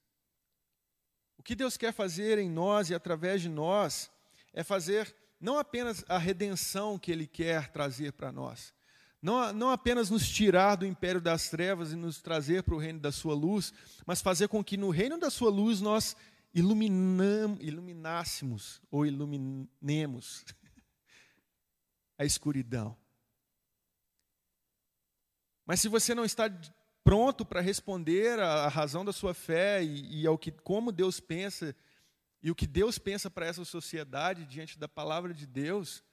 O 1.37 1.43
que 1.43 1.55
Deus 1.55 1.77
quer 1.77 1.93
fazer 1.93 2.39
em 2.39 2.49
nós 2.49 2.89
e 2.89 2.95
através 2.95 3.43
de 3.43 3.49
nós 3.49 4.11
é 4.55 4.65
fazer 4.65 5.15
não 5.39 5.59
apenas 5.59 6.03
a 6.09 6.17
redenção 6.17 6.99
que 6.99 7.13
Ele 7.13 7.27
quer 7.27 7.71
trazer 7.71 8.13
para 8.13 8.33
nós, 8.33 8.73
não, 9.21 9.53
não 9.53 9.71
apenas 9.71 10.09
nos 10.09 10.29
tirar 10.29 10.77
do 10.77 10.87
império 10.87 11.21
das 11.21 11.51
trevas 11.51 11.93
e 11.93 11.97
nos 11.97 12.23
trazer 12.23 12.63
para 12.63 12.75
o 12.75 12.79
reino 12.79 13.01
da 13.01 13.13
Sua 13.13 13.35
luz, 13.35 13.73
mas 14.07 14.23
fazer 14.23 14.49
com 14.49 14.63
que 14.63 14.77
no 14.77 14.91
reino 14.91 15.19
da 15.19 15.31
Sua 15.31 15.51
luz 15.51 15.81
nós 15.81 16.17
iluminam, 16.55 17.59
iluminássemos 17.61 18.81
ou 18.91 19.05
iluminemos 19.05 20.45
a 22.17 22.25
escuridão. 22.25 22.97
Mas 25.67 25.81
se 25.81 25.89
você 25.89 26.15
não 26.15 26.25
está 26.25 26.51
pronto 27.03 27.45
para 27.45 27.61
responder 27.61 28.39
à 28.39 28.69
razão 28.69 29.05
da 29.05 29.13
sua 29.13 29.35
fé 29.35 29.83
e, 29.83 30.23
e 30.23 30.27
ao 30.27 30.39
que 30.39 30.51
como 30.51 30.93
Deus 30.93 31.21
pensa 31.21 31.75
e 32.45 32.51
o 32.51 32.55
que 32.55 32.67
Deus 32.67 32.99
pensa 32.99 33.31
para 33.31 33.47
essa 33.47 33.65
sociedade 33.65 34.45
diante 34.45 34.79
da 34.79 34.87
palavra 34.87 35.33
de 35.33 35.47
Deus, 35.47 36.05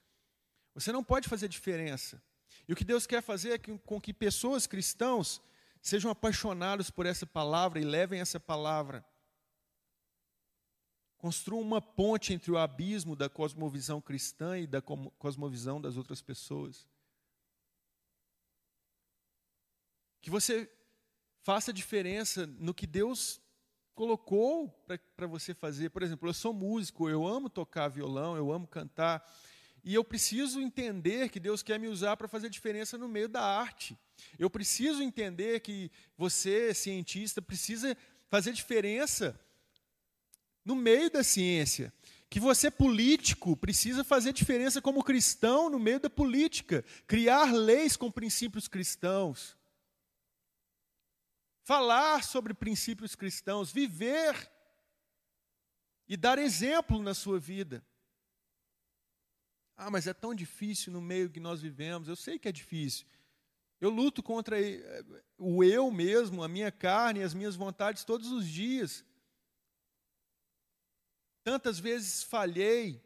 você 0.73 0.89
não 0.89 1.03
pode 1.03 1.27
fazer 1.27 1.49
diferença. 1.49 2.23
E 2.65 2.71
o 2.71 2.75
que 2.75 2.85
Deus 2.85 3.05
quer 3.05 3.21
fazer 3.21 3.51
é 3.51 3.57
que, 3.57 3.77
com 3.79 3.99
que 3.99 4.13
pessoas 4.13 4.65
cristãos 4.65 5.41
sejam 5.81 6.09
apaixonados 6.09 6.89
por 6.89 7.05
essa 7.05 7.25
palavra 7.25 7.81
e 7.81 7.83
levem 7.83 8.21
essa 8.21 8.39
palavra. 8.39 9.05
Construam 11.17 11.61
uma 11.61 11.81
ponte 11.81 12.31
entre 12.31 12.49
o 12.49 12.57
abismo 12.57 13.13
da 13.13 13.27
cosmovisão 13.27 13.99
cristã 13.99 14.57
e 14.57 14.65
da 14.65 14.81
cosmovisão 14.81 15.81
das 15.81 15.97
outras 15.97 16.21
pessoas. 16.21 16.87
Que 20.21 20.29
você 20.29 20.71
faça 21.41 21.73
diferença 21.73 22.47
no 22.47 22.73
que 22.73 22.87
Deus 22.87 23.40
colocou 24.01 24.67
para 25.15 25.27
você 25.27 25.53
fazer. 25.53 25.91
Por 25.91 26.01
exemplo, 26.01 26.27
eu 26.27 26.33
sou 26.33 26.51
músico, 26.51 27.07
eu 27.07 27.27
amo 27.27 27.47
tocar 27.47 27.87
violão, 27.87 28.35
eu 28.35 28.51
amo 28.51 28.65
cantar, 28.65 29.23
e 29.83 29.93
eu 29.93 30.03
preciso 30.03 30.59
entender 30.59 31.29
que 31.29 31.39
Deus 31.39 31.61
quer 31.61 31.79
me 31.79 31.87
usar 31.87 32.17
para 32.17 32.27
fazer 32.27 32.49
diferença 32.49 32.97
no 32.97 33.07
meio 33.07 33.29
da 33.29 33.43
arte. 33.43 33.95
Eu 34.39 34.49
preciso 34.49 35.03
entender 35.03 35.59
que 35.59 35.91
você, 36.17 36.73
cientista, 36.73 37.43
precisa 37.43 37.95
fazer 38.27 38.53
diferença 38.53 39.39
no 40.65 40.75
meio 40.75 41.11
da 41.11 41.23
ciência. 41.23 41.93
Que 42.27 42.39
você, 42.39 42.71
político, 42.71 43.55
precisa 43.55 44.03
fazer 44.03 44.33
diferença 44.33 44.81
como 44.81 45.03
cristão 45.03 45.69
no 45.69 45.77
meio 45.77 45.99
da 45.99 46.09
política. 46.09 46.83
Criar 47.05 47.53
leis 47.53 47.95
com 47.95 48.09
princípios 48.09 48.67
cristãos 48.67 49.55
falar 51.63 52.23
sobre 52.23 52.53
princípios 52.53 53.15
cristãos, 53.15 53.71
viver 53.71 54.51
e 56.07 56.17
dar 56.17 56.37
exemplo 56.37 57.01
na 57.01 57.13
sua 57.13 57.39
vida. 57.39 57.85
Ah, 59.77 59.89
mas 59.89 60.05
é 60.07 60.13
tão 60.13 60.35
difícil 60.35 60.91
no 60.93 61.01
meio 61.01 61.29
que 61.29 61.39
nós 61.39 61.61
vivemos. 61.61 62.07
Eu 62.07 62.15
sei 62.15 62.37
que 62.37 62.47
é 62.47 62.51
difícil. 62.51 63.07
Eu 63.79 63.89
luto 63.89 64.21
contra 64.21 64.55
o 65.37 65.63
eu 65.63 65.89
mesmo, 65.89 66.43
a 66.43 66.47
minha 66.47 66.71
carne, 66.71 67.23
as 67.23 67.33
minhas 67.33 67.55
vontades 67.55 68.03
todos 68.03 68.31
os 68.31 68.47
dias. 68.47 69.03
Tantas 71.43 71.79
vezes 71.79 72.21
falhei 72.21 73.03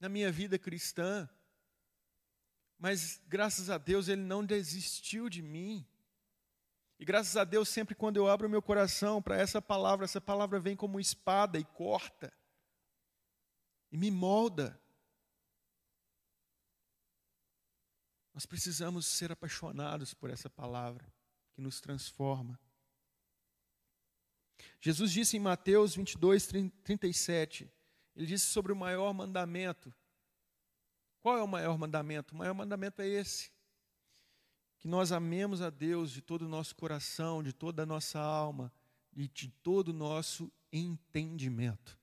na 0.00 0.08
minha 0.08 0.32
vida 0.32 0.58
cristã. 0.58 1.28
Mas 2.78 3.20
graças 3.28 3.70
a 3.70 3.78
Deus 3.78 4.08
ele 4.08 4.22
não 4.22 4.44
desistiu 4.44 5.28
de 5.28 5.40
mim. 5.40 5.86
E 6.98 7.04
graças 7.04 7.36
a 7.36 7.44
Deus, 7.44 7.68
sempre 7.68 7.94
quando 7.94 8.16
eu 8.16 8.28
abro 8.28 8.48
meu 8.48 8.62
coração 8.62 9.20
para 9.20 9.36
essa 9.36 9.60
palavra, 9.60 10.04
essa 10.04 10.20
palavra 10.20 10.58
vem 10.58 10.74
como 10.74 10.98
espada 10.98 11.58
e 11.58 11.64
corta, 11.64 12.32
e 13.92 13.98
me 13.98 14.10
molda. 14.10 14.80
Nós 18.32 18.46
precisamos 18.46 19.06
ser 19.06 19.32
apaixonados 19.32 20.14
por 20.14 20.30
essa 20.30 20.48
palavra 20.48 21.06
que 21.54 21.60
nos 21.60 21.80
transforma. 21.80 22.58
Jesus 24.80 25.10
disse 25.10 25.36
em 25.36 25.40
Mateus 25.40 25.94
22, 25.96 26.46
37, 26.84 27.70
ele 28.14 28.26
disse 28.26 28.46
sobre 28.46 28.72
o 28.72 28.76
maior 28.76 29.12
mandamento. 29.12 29.92
Qual 31.20 31.36
é 31.36 31.42
o 31.42 31.48
maior 31.48 31.76
mandamento? 31.76 32.34
O 32.34 32.38
maior 32.38 32.54
mandamento 32.54 33.02
é 33.02 33.08
esse: 33.08 33.50
que 34.86 34.90
nós 34.90 35.10
amemos 35.10 35.60
a 35.62 35.68
Deus 35.68 36.12
de 36.12 36.22
todo 36.22 36.42
o 36.42 36.48
nosso 36.48 36.76
coração, 36.76 37.42
de 37.42 37.52
toda 37.52 37.82
a 37.82 37.86
nossa 37.86 38.20
alma 38.20 38.72
e 39.12 39.26
de 39.26 39.48
todo 39.48 39.88
o 39.88 39.92
nosso 39.92 40.48
entendimento, 40.72 41.98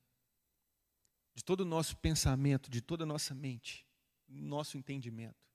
de 1.34 1.42
todo 1.46 1.62
o 1.62 1.66
nosso 1.66 1.96
pensamento, 1.96 2.70
de 2.70 2.82
toda 2.82 3.06
a 3.06 3.08
nossa 3.08 3.34
mente, 3.34 3.88
nosso 4.28 4.78
entendimento. 4.78 5.48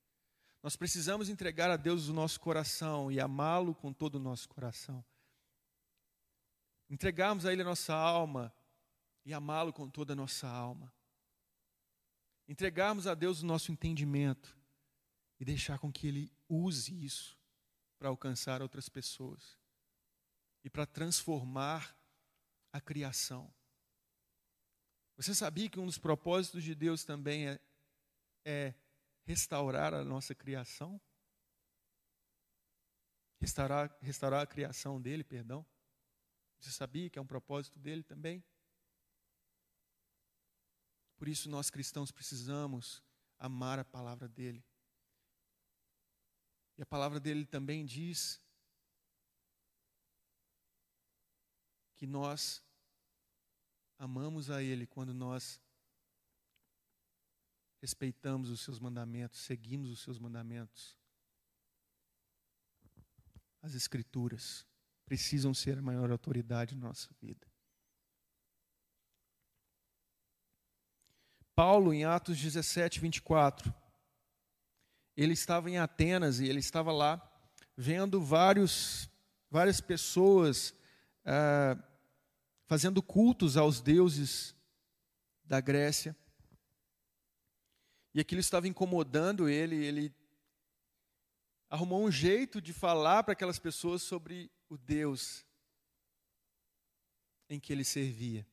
Nós 0.62 0.74
precisamos 0.74 1.28
entregar 1.28 1.70
a 1.70 1.76
Deus 1.76 2.08
o 2.08 2.14
nosso 2.14 2.40
coração 2.40 3.12
e 3.12 3.20
amá-lo 3.20 3.74
com 3.74 3.92
todo 3.92 4.14
o 4.14 4.18
nosso 4.18 4.48
coração. 4.48 5.04
Entregarmos 6.88 7.44
a 7.44 7.52
Ele 7.52 7.60
a 7.60 7.66
nossa 7.66 7.94
alma 7.94 8.50
e 9.26 9.34
amá-lo 9.34 9.70
com 9.70 9.86
toda 9.86 10.14
a 10.14 10.16
nossa 10.16 10.48
alma. 10.48 10.90
Entregarmos 12.48 13.06
a 13.06 13.14
Deus 13.14 13.42
o 13.42 13.46
nosso 13.46 13.70
entendimento 13.70 14.56
e 15.38 15.44
deixar 15.44 15.78
com 15.78 15.92
que 15.92 16.06
Ele 16.06 16.38
use 16.48 17.04
isso 17.04 17.38
para 17.98 18.08
alcançar 18.08 18.62
outras 18.62 18.88
pessoas 18.88 19.58
e 20.64 20.70
para 20.70 20.87
transformar 20.87 21.96
a 22.72 22.80
criação. 22.80 23.52
Você 25.16 25.34
sabia 25.34 25.68
que 25.68 25.80
um 25.80 25.87
dos 25.87 25.98
propósitos 25.98 26.62
de 26.62 26.74
Deus 26.74 27.02
também 27.04 27.48
é, 27.48 27.61
é 28.44 28.74
restaurar 29.24 29.92
a 29.92 30.04
nossa 30.04 30.34
criação? 30.34 31.00
Restaurar, 33.40 33.96
restaurar 34.00 34.42
a 34.42 34.46
criação 34.46 35.00
dele, 35.00 35.24
perdão. 35.24 35.66
Você 36.61 36.70
sabia 36.70 37.11
que 37.11 37.18
é 37.18 37.22
um 37.22 37.26
propósito 37.26 37.78
dele 37.78 38.02
também? 38.02 38.44
Por 41.16 41.28
isso, 41.28 41.48
nós 41.48 41.68
cristãos 41.68 42.12
precisamos 42.12 43.02
amar 43.38 43.78
a 43.78 43.84
palavra 43.84 44.28
dele. 44.28 44.64
E 46.78 46.82
a 46.82 46.86
palavra 46.86 47.18
dele 47.18 47.44
também 47.44 47.84
diz 47.84 48.40
que 51.96 52.06
nós 52.06 52.62
amamos 53.98 54.48
a 54.48 54.62
ele 54.62 54.86
quando 54.86 55.12
nós 55.12 55.60
respeitamos 57.82 58.48
os 58.48 58.60
seus 58.60 58.78
mandamentos, 58.78 59.40
seguimos 59.40 59.90
os 59.90 60.00
seus 60.00 60.20
mandamentos. 60.20 60.96
As 63.60 63.74
Escrituras 63.74 64.64
precisam 65.04 65.52
ser 65.52 65.78
a 65.78 65.82
maior 65.82 66.12
autoridade 66.12 66.76
na 66.76 66.86
nossa 66.86 67.12
vida. 67.20 67.46
Paulo, 71.56 71.92
em 71.92 72.04
Atos 72.04 72.38
17, 72.40 73.00
24, 73.00 73.74
ele 75.22 75.33
estava 75.33 75.68
em 75.68 75.78
Atenas 75.78 76.38
e 76.38 76.46
ele 76.46 76.61
estava 76.61 76.92
lá 76.92 77.20
vendo 77.76 78.20
vários, 78.20 79.11
várias 79.50 79.81
pessoas 79.81 80.72
ah, 81.24 81.76
fazendo 82.66 83.02
cultos 83.02 83.57
aos 83.57 83.81
deuses 83.81 84.54
da 85.44 85.61
Grécia. 85.61 86.16
E 88.14 88.20
aquilo 88.20 88.40
estava 88.40 88.68
incomodando 88.68 89.48
ele, 89.48 89.85
ele 89.85 90.14
arrumou 91.68 92.04
um 92.04 92.11
jeito 92.12 92.61
de 92.61 92.72
falar 92.72 93.24
para 93.24 93.33
aquelas 93.33 93.59
pessoas 93.59 94.02
sobre 94.02 94.48
o 94.68 94.78
Deus 94.78 95.44
em 97.48 97.59
que 97.59 97.72
ele 97.72 97.85
servia. 97.85 98.46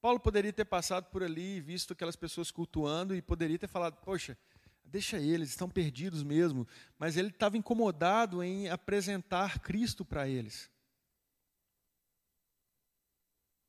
Paulo 0.00 0.18
poderia 0.18 0.52
ter 0.52 0.64
passado 0.64 1.10
por 1.10 1.22
ali 1.22 1.56
e 1.56 1.60
visto 1.60 1.92
aquelas 1.92 2.16
pessoas 2.16 2.50
cultuando 2.50 3.14
e 3.14 3.20
poderia 3.20 3.58
ter 3.58 3.68
falado: 3.68 3.96
Poxa, 3.98 4.38
deixa 4.84 5.18
eles, 5.18 5.50
estão 5.50 5.68
perdidos 5.68 6.22
mesmo. 6.22 6.66
Mas 6.98 7.16
ele 7.16 7.28
estava 7.28 7.56
incomodado 7.56 8.42
em 8.42 8.68
apresentar 8.68 9.60
Cristo 9.60 10.04
para 10.04 10.28
eles. 10.28 10.70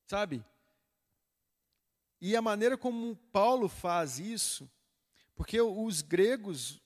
Sabe? 0.07 0.43
E 2.19 2.35
a 2.35 2.41
maneira 2.41 2.77
como 2.77 3.15
Paulo 3.31 3.67
faz 3.67 4.19
isso, 4.19 4.69
porque 5.35 5.59
os 5.59 6.01
gregos 6.01 6.81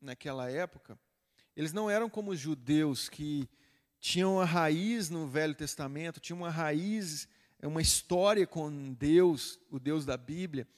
naquela 0.00 0.50
época, 0.50 0.98
eles 1.56 1.72
não 1.72 1.88
eram 1.88 2.10
como 2.10 2.30
os 2.30 2.38
judeus 2.38 3.08
que 3.08 3.48
tinham 4.00 4.40
a 4.40 4.44
raiz 4.44 5.08
no 5.08 5.26
Velho 5.26 5.54
Testamento, 5.54 6.20
tinham 6.20 6.40
uma 6.40 6.50
raiz, 6.50 7.26
uma 7.62 7.80
história 7.80 8.46
com 8.46 8.92
Deus, 8.92 9.58
o 9.70 9.78
Deus 9.78 10.04
da 10.04 10.16
Bíblia, 10.16 10.68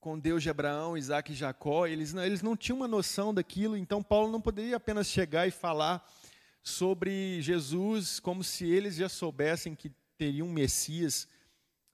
com 0.00 0.18
Deus 0.18 0.42
de 0.42 0.50
Abraão, 0.50 0.96
Isaac 0.96 1.32
e 1.32 1.34
Jacó. 1.34 1.86
Eles 1.86 2.12
não, 2.12 2.24
eles 2.24 2.42
não 2.42 2.56
tinham 2.56 2.76
uma 2.76 2.88
noção 2.88 3.34
daquilo, 3.34 3.76
então 3.76 4.02
Paulo 4.02 4.30
não 4.30 4.40
poderia 4.40 4.76
apenas 4.76 5.06
chegar 5.06 5.46
e 5.46 5.50
falar 5.50 6.06
sobre 6.62 7.40
Jesus 7.40 8.20
como 8.20 8.44
se 8.44 8.66
eles 8.66 8.96
já 8.96 9.08
soubessem 9.08 9.74
que 9.74 9.90
teria 10.16 10.44
um 10.44 10.52
Messias 10.52 11.28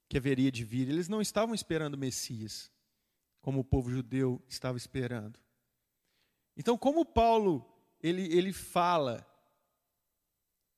que 0.09 0.19
haveria 0.19 0.51
de 0.51 0.65
vir. 0.65 0.89
Eles 0.89 1.09
não 1.09 1.21
estavam 1.21 1.55
esperando 1.55 1.99
Messias, 1.99 2.71
como 3.41 3.61
o 3.61 3.65
povo 3.65 3.91
judeu 3.91 4.43
estava 4.49 4.77
esperando. 4.77 5.39
Então, 6.57 6.77
como 6.79 7.05
Paulo 7.05 7.67
ele, 8.03 8.23
ele 8.37 8.53
fala, 8.53 9.27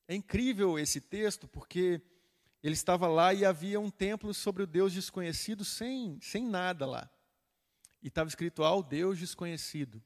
é 0.06 0.14
incrível 0.14 0.78
esse 0.78 1.00
texto, 1.00 1.48
porque 1.48 2.00
ele 2.62 2.74
estava 2.74 3.08
lá 3.08 3.34
e 3.34 3.44
havia 3.44 3.80
um 3.80 3.90
templo 3.90 4.32
sobre 4.32 4.62
o 4.62 4.66
Deus 4.66 4.92
desconhecido 4.92 5.64
sem, 5.64 6.18
sem 6.20 6.44
nada 6.44 6.86
lá. 6.86 7.10
E 8.06 8.08
estava 8.08 8.28
escrito 8.28 8.62
ao 8.62 8.84
Deus 8.84 9.18
desconhecido. 9.18 10.00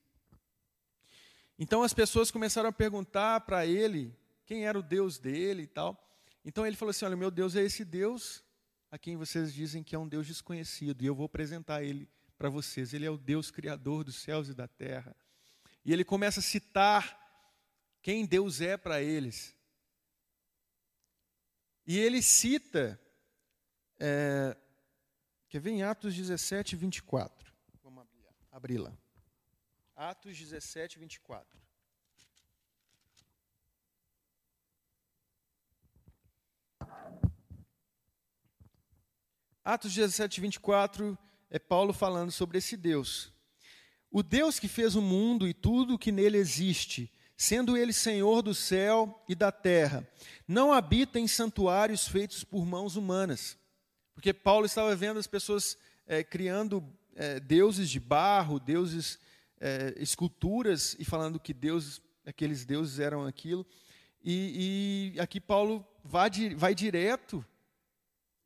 Então 1.59 1.83
as 1.83 1.93
pessoas 1.93 2.31
começaram 2.31 2.71
a 2.71 2.73
perguntar 2.73 3.43
para 3.43 3.67
ele 3.67 4.19
quem 4.47 4.65
era 4.65 4.79
o 4.79 4.83
Deus 4.83 5.19
dele 5.19 5.65
e 5.65 5.67
tal. 5.67 6.03
Então 6.43 6.67
ele 6.67 6.77
falou 6.77 6.93
assim: 6.93 7.05
Olha, 7.05 7.15
meu 7.15 7.31
Deus 7.31 7.55
é 7.57 7.63
esse 7.63 7.85
Deus 7.85 8.43
a 8.91 8.97
quem 8.97 9.19
vocês 9.19 9.53
dizem 9.53 9.83
que 9.83 9.95
é 9.95 9.99
um 9.99 10.09
Deus 10.09 10.27
desconhecido, 10.27 11.03
e 11.03 11.07
eu 11.07 11.15
vou 11.15 11.27
apresentar 11.27 11.85
ele 11.85 12.09
para 12.39 12.49
vocês. 12.49 12.95
Ele 12.95 13.05
é 13.05 13.11
o 13.11 13.19
Deus 13.19 13.51
criador 13.51 14.03
dos 14.03 14.17
céus 14.17 14.49
e 14.49 14.55
da 14.55 14.67
terra. 14.67 15.15
E 15.85 15.93
ele 15.93 16.03
começa 16.03 16.41
a 16.41 16.43
citar 16.43 17.21
quem 18.01 18.25
Deus 18.25 18.63
é 18.63 18.79
para 18.79 19.03
eles. 19.03 19.55
E 21.87 21.99
ele 21.99 22.23
cita, 22.23 22.99
é, 23.99 24.57
quer 25.51 25.61
ver 25.61 25.73
em 25.73 25.83
Atos 25.83 26.15
17, 26.15 26.77
24. 26.77 27.50
Abri-la. 28.61 28.93
Atos 29.97 30.37
17, 30.37 30.99
24. 30.99 31.59
Atos 39.65 39.95
17, 39.95 40.43
24 40.43 41.19
é 41.49 41.59
Paulo 41.59 41.95
falando 41.95 42.31
sobre 42.31 42.59
esse 42.59 42.77
Deus. 42.77 43.33
O 44.11 44.23
Deus 44.23 44.59
que 44.59 44.69
fez 44.69 44.95
o 44.95 45.01
mundo 45.01 45.49
e 45.49 45.55
tudo 45.55 45.95
o 45.95 45.99
que 45.99 46.13
nele 46.13 46.37
existe, 46.37 47.11
sendo 47.35 47.79
ele 47.79 47.95
Senhor 47.95 48.43
do 48.43 48.55
céu 48.55 49.25
e 49.27 49.35
da 49.35 49.51
terra, 49.51 50.07
não 50.47 50.71
habita 50.71 51.19
em 51.19 51.27
santuários 51.27 52.07
feitos 52.07 52.45
por 52.45 52.67
mãos 52.67 52.95
humanas. 52.95 53.57
Porque 54.13 54.35
Paulo 54.35 54.67
estava 54.67 54.95
vendo 54.95 55.19
as 55.19 55.27
pessoas 55.27 55.79
é, 56.07 56.23
criando 56.23 56.87
é, 57.17 57.41
deuses 57.41 57.91
de 57.91 58.01
barro, 58.01 58.59
deuses, 58.59 59.19
é, 59.61 59.95
esculturas, 59.97 60.97
e 60.99 61.05
falando 61.05 61.41
que 61.41 61.53
Deus, 61.53 62.01
aqueles 62.25 62.65
deuses 62.65 62.99
eram 62.99 63.27
aquilo. 63.27 63.67
E, 64.23 65.13
e 65.15 65.21
aqui 65.21 65.41
Paulo 65.41 65.87
vai, 66.05 66.31
vai 66.57 66.75
direto 66.75 67.45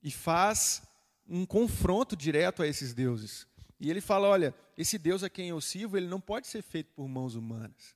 e 0.02 0.10
faz 0.10 0.82
um 1.28 1.46
confronto 1.46 2.16
direto 2.16 2.62
a 2.62 2.66
esses 2.66 2.92
deuses. 2.92 3.46
E 3.80 3.90
ele 3.90 4.00
fala: 4.00 4.28
olha, 4.28 4.54
esse 4.76 4.98
Deus 4.98 5.22
a 5.22 5.30
quem 5.30 5.48
eu 5.48 5.60
sirvo, 5.60 5.96
ele 5.96 6.06
não 6.06 6.20
pode 6.20 6.46
ser 6.46 6.62
feito 6.62 6.90
por 6.94 7.08
mãos 7.08 7.34
humanas. 7.34 7.94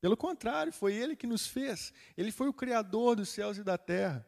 Pelo 0.00 0.16
contrário, 0.16 0.72
foi 0.72 0.94
ele 0.94 1.16
que 1.16 1.26
nos 1.26 1.46
fez. 1.46 1.92
Ele 2.16 2.30
foi 2.30 2.48
o 2.48 2.52
criador 2.52 3.16
dos 3.16 3.28
céus 3.28 3.58
e 3.58 3.64
da 3.64 3.76
terra. 3.76 4.24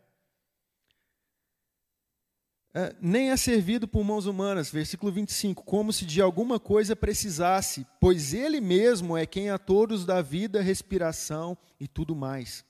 É, 2.73 2.95
nem 3.01 3.31
é 3.31 3.37
servido 3.37 3.89
por 3.89 4.05
mãos 4.05 4.27
humanas, 4.27 4.71
versículo 4.71 5.11
25, 5.11 5.65
como 5.65 5.93
se 5.93 6.07
de 6.07 6.23
alguma 6.23 6.61
coisa 6.61 6.95
precisasse, 6.95 7.85
pois 8.01 8.33
Ele 8.33 8.61
mesmo 8.61 9.17
é 9.17 9.27
quem 9.27 9.51
a 9.51 9.59
todos 9.59 10.07
dá 10.07 10.23
vida, 10.23 10.63
respiração 10.63 11.59
e 11.81 11.89
tudo 11.89 12.15
mais. 12.15 12.65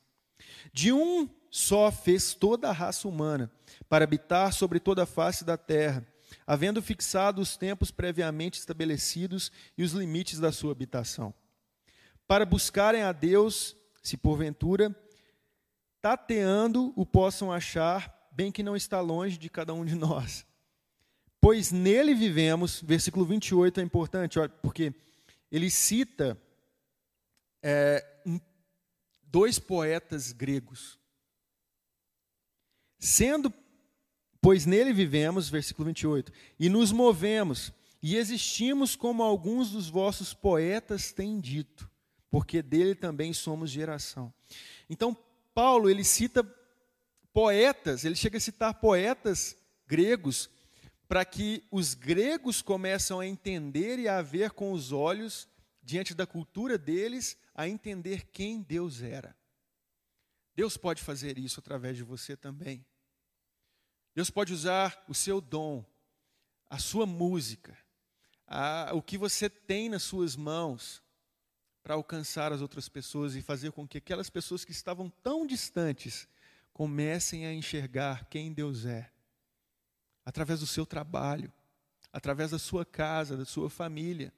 De 0.72 0.90
um 0.90 1.28
só 1.50 1.90
fez 1.92 2.32
toda 2.32 2.68
a 2.68 2.72
raça 2.72 3.06
humana, 3.08 3.50
para 3.88 4.04
habitar 4.04 4.52
sobre 4.52 4.80
toda 4.80 5.02
a 5.02 5.06
face 5.06 5.44
da 5.44 5.56
terra, 5.56 6.06
havendo 6.46 6.80
fixado 6.80 7.42
os 7.42 7.56
tempos 7.56 7.90
previamente 7.90 8.58
estabelecidos 8.58 9.50
e 9.76 9.82
os 9.82 9.92
limites 9.92 10.38
da 10.38 10.52
sua 10.52 10.72
habitação, 10.72 11.34
para 12.26 12.46
buscarem 12.46 13.02
a 13.02 13.12
Deus, 13.12 13.76
se 14.02 14.16
porventura, 14.16 14.94
tateando 16.00 16.92
o 16.96 17.04
possam 17.04 17.52
achar, 17.52 18.19
bem 18.30 18.52
que 18.52 18.62
não 18.62 18.76
está 18.76 19.00
longe 19.00 19.36
de 19.38 19.48
cada 19.48 19.74
um 19.74 19.84
de 19.84 19.94
nós. 19.94 20.46
Pois 21.40 21.72
nele 21.72 22.14
vivemos, 22.14 22.82
versículo 22.82 23.24
28 23.24 23.80
é 23.80 23.82
importante, 23.82 24.38
porque 24.62 24.94
ele 25.50 25.70
cita 25.70 26.40
é, 27.62 28.04
dois 29.22 29.58
poetas 29.58 30.32
gregos. 30.32 30.98
Sendo, 32.98 33.52
pois 34.40 34.66
nele 34.66 34.92
vivemos, 34.92 35.48
versículo 35.48 35.86
28, 35.86 36.30
e 36.58 36.68
nos 36.68 36.92
movemos, 36.92 37.72
e 38.02 38.16
existimos 38.16 38.94
como 38.94 39.22
alguns 39.22 39.70
dos 39.70 39.88
vossos 39.88 40.34
poetas 40.34 41.12
têm 41.12 41.40
dito, 41.40 41.90
porque 42.30 42.62
dele 42.62 42.94
também 42.94 43.32
somos 43.32 43.70
geração. 43.70 44.32
Então, 44.88 45.16
Paulo, 45.54 45.88
ele 45.88 46.04
cita 46.04 46.42
poetas, 47.32 48.04
ele 48.04 48.16
chega 48.16 48.38
a 48.38 48.40
citar 48.40 48.74
poetas 48.74 49.56
gregos, 49.86 50.48
para 51.08 51.24
que 51.24 51.66
os 51.70 51.94
gregos 51.94 52.62
começam 52.62 53.18
a 53.18 53.26
entender 53.26 53.98
e 53.98 54.08
a 54.08 54.22
ver 54.22 54.52
com 54.52 54.72
os 54.72 54.92
olhos, 54.92 55.48
diante 55.82 56.14
da 56.14 56.26
cultura 56.26 56.78
deles, 56.78 57.36
a 57.54 57.68
entender 57.68 58.26
quem 58.30 58.62
Deus 58.62 59.02
era. 59.02 59.36
Deus 60.54 60.76
pode 60.76 61.02
fazer 61.02 61.38
isso 61.38 61.58
através 61.58 61.96
de 61.96 62.04
você 62.04 62.36
também. 62.36 62.84
Deus 64.14 64.30
pode 64.30 64.52
usar 64.52 65.04
o 65.08 65.14
seu 65.14 65.40
dom, 65.40 65.84
a 66.68 66.78
sua 66.78 67.06
música, 67.06 67.76
a, 68.46 68.90
o 68.92 69.02
que 69.02 69.18
você 69.18 69.48
tem 69.48 69.88
nas 69.88 70.02
suas 70.02 70.36
mãos 70.36 71.02
para 71.82 71.94
alcançar 71.94 72.52
as 72.52 72.60
outras 72.60 72.88
pessoas 72.88 73.34
e 73.34 73.42
fazer 73.42 73.72
com 73.72 73.86
que 73.88 73.98
aquelas 73.98 74.30
pessoas 74.30 74.64
que 74.64 74.72
estavam 74.72 75.08
tão 75.08 75.46
distantes 75.46 76.28
comecem 76.80 77.44
a 77.44 77.52
enxergar 77.52 78.24
quem 78.30 78.54
Deus 78.54 78.86
é, 78.86 79.12
através 80.24 80.60
do 80.60 80.66
seu 80.66 80.86
trabalho, 80.86 81.52
através 82.10 82.52
da 82.52 82.58
sua 82.58 82.86
casa, 82.86 83.36
da 83.36 83.44
sua 83.44 83.68
família. 83.68 84.32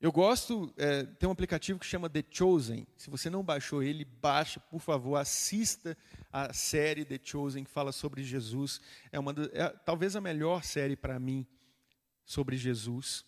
Eu 0.00 0.10
gosto, 0.10 0.72
é, 0.78 1.02
tem 1.02 1.28
um 1.28 1.32
aplicativo 1.32 1.78
que 1.78 1.84
chama 1.84 2.08
The 2.08 2.24
Chosen. 2.30 2.86
Se 2.96 3.10
você 3.10 3.28
não 3.28 3.44
baixou 3.44 3.82
ele, 3.82 4.06
baixe, 4.06 4.58
por 4.70 4.80
favor, 4.80 5.16
assista 5.16 5.94
a 6.32 6.50
série 6.50 7.04
The 7.04 7.20
Chosen 7.22 7.64
que 7.64 7.70
fala 7.70 7.92
sobre 7.92 8.24
Jesus. 8.24 8.80
É 9.12 9.18
uma 9.18 9.34
é, 9.52 9.68
talvez 9.84 10.16
a 10.16 10.20
melhor 10.22 10.64
série 10.64 10.96
para 10.96 11.20
mim 11.20 11.46
sobre 12.24 12.56
Jesus 12.56 13.22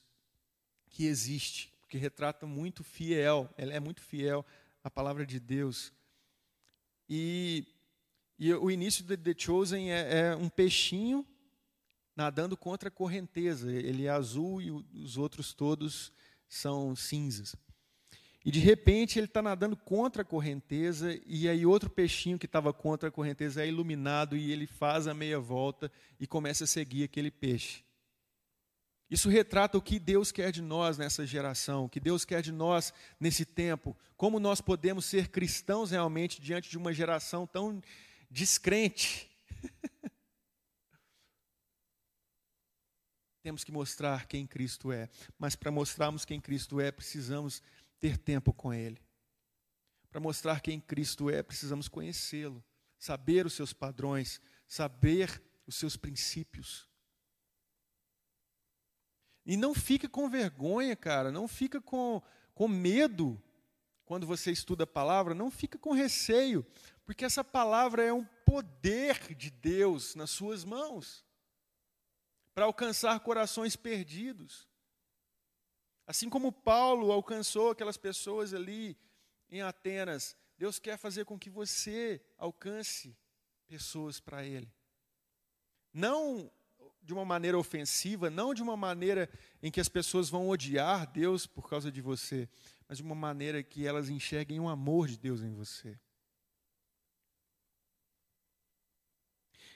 que 0.88 1.04
existe, 1.04 1.70
porque 1.82 1.98
retrata 1.98 2.46
muito 2.46 2.82
fiel, 2.82 3.52
ela 3.58 3.74
é 3.74 3.78
muito 3.78 4.00
fiel 4.00 4.42
à 4.82 4.90
palavra 4.90 5.26
de 5.26 5.38
Deus. 5.38 5.92
E, 7.14 7.66
e 8.38 8.54
o 8.54 8.70
início 8.70 9.04
de 9.04 9.18
The 9.18 9.34
Chosen 9.36 9.92
é, 9.92 10.20
é 10.20 10.34
um 10.34 10.48
peixinho 10.48 11.26
nadando 12.16 12.56
contra 12.56 12.88
a 12.88 12.90
correnteza. 12.90 13.70
Ele 13.70 14.06
é 14.06 14.08
azul 14.08 14.62
e 14.62 14.70
os 14.70 15.18
outros 15.18 15.52
todos 15.52 16.10
são 16.48 16.96
cinzas. 16.96 17.54
E 18.42 18.50
de 18.50 18.60
repente 18.60 19.18
ele 19.18 19.26
está 19.26 19.42
nadando 19.42 19.76
contra 19.76 20.22
a 20.22 20.24
correnteza, 20.24 21.20
e 21.26 21.50
aí 21.50 21.66
outro 21.66 21.90
peixinho 21.90 22.38
que 22.38 22.46
estava 22.46 22.72
contra 22.72 23.10
a 23.10 23.12
correnteza 23.12 23.62
é 23.62 23.68
iluminado 23.68 24.34
e 24.34 24.50
ele 24.50 24.66
faz 24.66 25.06
a 25.06 25.12
meia 25.12 25.38
volta 25.38 25.92
e 26.18 26.26
começa 26.26 26.64
a 26.64 26.66
seguir 26.66 27.04
aquele 27.04 27.30
peixe. 27.30 27.84
Isso 29.12 29.28
retrata 29.28 29.76
o 29.76 29.82
que 29.82 29.98
Deus 29.98 30.32
quer 30.32 30.50
de 30.50 30.62
nós 30.62 30.96
nessa 30.96 31.26
geração, 31.26 31.84
o 31.84 31.88
que 31.88 32.00
Deus 32.00 32.24
quer 32.24 32.40
de 32.40 32.50
nós 32.50 32.94
nesse 33.20 33.44
tempo, 33.44 33.94
como 34.16 34.40
nós 34.40 34.62
podemos 34.62 35.04
ser 35.04 35.28
cristãos 35.28 35.90
realmente 35.90 36.40
diante 36.40 36.70
de 36.70 36.78
uma 36.78 36.94
geração 36.94 37.46
tão 37.46 37.82
descrente. 38.30 39.30
Temos 43.42 43.62
que 43.62 43.70
mostrar 43.70 44.26
quem 44.26 44.46
Cristo 44.46 44.90
é. 44.90 45.10
Mas 45.38 45.54
para 45.54 45.70
mostrarmos 45.70 46.24
quem 46.24 46.40
Cristo 46.40 46.80
é, 46.80 46.90
precisamos 46.90 47.62
ter 48.00 48.16
tempo 48.16 48.50
com 48.50 48.72
Ele. 48.72 48.98
Para 50.10 50.22
mostrar 50.22 50.62
quem 50.62 50.80
Cristo 50.80 51.28
é, 51.28 51.42
precisamos 51.42 51.86
conhecê-lo, 51.86 52.64
saber 52.98 53.44
os 53.44 53.52
seus 53.52 53.74
padrões, 53.74 54.40
saber 54.66 55.42
os 55.66 55.76
seus 55.76 55.98
princípios. 55.98 56.90
E 59.44 59.56
não 59.56 59.74
fica 59.74 60.08
com 60.08 60.28
vergonha, 60.28 60.94
cara, 60.94 61.32
não 61.32 61.48
fica 61.48 61.80
com, 61.80 62.22
com 62.54 62.68
medo 62.68 63.42
quando 64.04 64.26
você 64.26 64.50
estuda 64.50 64.84
a 64.84 64.86
palavra, 64.86 65.34
não 65.34 65.50
fica 65.50 65.78
com 65.78 65.92
receio, 65.92 66.64
porque 67.04 67.24
essa 67.24 67.42
palavra 67.42 68.04
é 68.04 68.12
um 68.12 68.24
poder 68.44 69.34
de 69.34 69.50
Deus 69.50 70.14
nas 70.14 70.30
suas 70.30 70.64
mãos 70.64 71.24
para 72.54 72.66
alcançar 72.66 73.18
corações 73.20 73.76
perdidos. 73.76 74.68
Assim 76.06 76.28
como 76.28 76.52
Paulo 76.52 77.10
alcançou 77.10 77.70
aquelas 77.70 77.96
pessoas 77.96 78.52
ali 78.52 78.98
em 79.48 79.62
Atenas, 79.62 80.36
Deus 80.58 80.78
quer 80.78 80.98
fazer 80.98 81.24
com 81.24 81.38
que 81.38 81.50
você 81.50 82.24
alcance 82.36 83.16
pessoas 83.66 84.20
para 84.20 84.44
Ele. 84.44 84.70
Não 85.92 86.52
de 87.02 87.12
uma 87.12 87.24
maneira 87.24 87.58
ofensiva, 87.58 88.30
não 88.30 88.54
de 88.54 88.62
uma 88.62 88.76
maneira 88.76 89.28
em 89.62 89.70
que 89.70 89.80
as 89.80 89.88
pessoas 89.88 90.30
vão 90.30 90.48
odiar 90.48 91.10
Deus 91.10 91.46
por 91.46 91.68
causa 91.68 91.90
de 91.90 92.00
você, 92.00 92.48
mas 92.88 92.98
de 92.98 93.02
uma 93.02 93.14
maneira 93.14 93.62
que 93.62 93.86
elas 93.86 94.08
enxerguem 94.08 94.60
o 94.60 94.68
amor 94.68 95.08
de 95.08 95.18
Deus 95.18 95.42
em 95.42 95.52
você. 95.52 95.98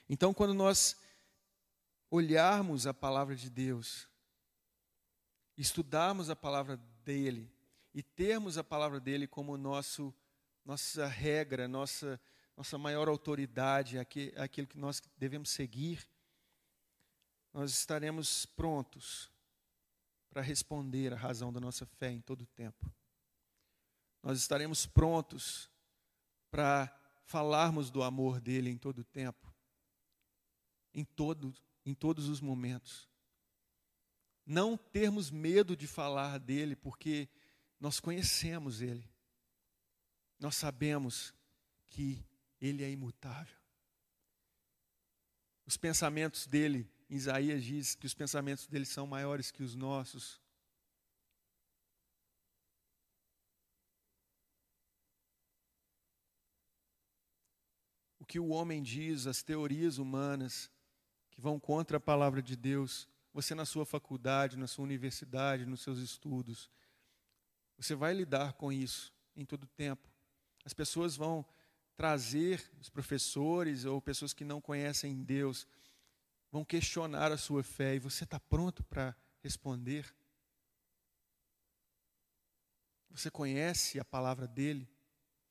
Então, 0.09 0.33
quando 0.33 0.53
nós 0.53 0.95
olharmos 2.09 2.87
a 2.87 2.93
palavra 2.93 3.35
de 3.35 3.49
Deus, 3.49 4.07
estudarmos 5.57 6.29
a 6.29 6.35
palavra 6.35 6.77
dele 7.03 7.51
e 7.93 8.01
termos 8.01 8.57
a 8.57 8.63
palavra 8.63 8.99
dele 8.99 9.27
como 9.27 9.57
nosso 9.57 10.13
nossa 10.63 11.07
regra, 11.07 11.67
nossa 11.67 12.19
nossa 12.57 12.77
maior 12.77 13.07
autoridade, 13.07 13.99
aquilo 13.99 14.67
que 14.67 14.79
nós 14.79 14.99
devemos 15.15 15.51
seguir, 15.51 16.07
nós 17.53 17.71
estaremos 17.71 18.45
prontos 18.45 19.31
para 20.29 20.41
responder 20.41 21.13
a 21.13 21.17
razão 21.17 21.51
da 21.51 21.59
nossa 21.59 21.85
fé 21.85 22.11
em 22.11 22.21
todo 22.21 22.41
o 22.41 22.47
tempo. 22.47 22.91
Nós 24.21 24.39
estaremos 24.39 24.85
prontos 24.85 25.69
para 26.51 26.93
falarmos 27.23 27.89
do 27.89 28.03
amor 28.03 28.39
dele 28.39 28.69
em 28.69 28.77
todo 28.77 28.99
o 28.99 29.05
tempo, 29.05 29.53
em 30.93 31.03
todo 31.03 31.53
em 31.87 31.93
todos 31.93 32.27
os 32.27 32.41
momentos. 32.41 33.07
Não 34.45 34.75
termos 34.75 35.31
medo 35.31 35.75
de 35.75 35.87
falar 35.87 36.37
dele, 36.37 36.75
porque 36.75 37.29
nós 37.79 37.97
conhecemos 37.97 38.81
ele. 38.81 39.09
Nós 40.37 40.55
sabemos 40.55 41.33
que 41.85 42.25
ele 42.59 42.83
é 42.83 42.89
imutável. 42.89 43.55
Os 45.65 45.77
pensamentos 45.77 46.45
dele, 46.45 46.89
Isaías 47.09 47.63
diz 47.63 47.95
que 47.95 48.05
os 48.05 48.13
pensamentos 48.13 48.67
dele 48.67 48.85
são 48.85 49.07
maiores 49.07 49.49
que 49.49 49.63
os 49.63 49.75
nossos. 49.75 50.41
O 58.19 58.25
que 58.25 58.39
o 58.39 58.49
homem 58.49 58.83
diz, 58.83 59.25
as 59.25 59.41
teorias 59.41 59.97
humanas, 59.97 60.69
que 61.31 61.39
vão 61.39 61.59
contra 61.59 61.97
a 61.97 61.99
palavra 61.99 62.41
de 62.41 62.57
Deus, 62.57 63.07
você 63.33 63.55
na 63.55 63.65
sua 63.65 63.85
faculdade, 63.85 64.57
na 64.57 64.67
sua 64.67 64.83
universidade, 64.83 65.65
nos 65.65 65.81
seus 65.81 65.99
estudos, 65.99 66.69
você 67.77 67.95
vai 67.95 68.13
lidar 68.13 68.53
com 68.53 68.71
isso 68.71 69.13
em 69.35 69.45
todo 69.45 69.63
o 69.63 69.67
tempo. 69.67 70.09
As 70.65 70.73
pessoas 70.73 71.15
vão 71.15 71.45
trazer, 71.95 72.69
os 72.81 72.89
professores 72.89 73.85
ou 73.85 74.01
pessoas 74.01 74.33
que 74.33 74.43
não 74.43 74.59
conhecem 74.59 75.23
Deus, 75.23 75.67
vão 76.57 76.65
questionar 76.65 77.31
a 77.31 77.37
sua 77.37 77.63
fé 77.63 77.93
e 77.93 77.99
você 77.99 78.23
está 78.23 78.39
pronto 78.39 78.83
para 78.83 79.15
responder? 79.43 80.11
Você 83.11 83.29
conhece 83.29 83.99
a 83.99 84.05
palavra 84.05 84.47
dele, 84.47 84.89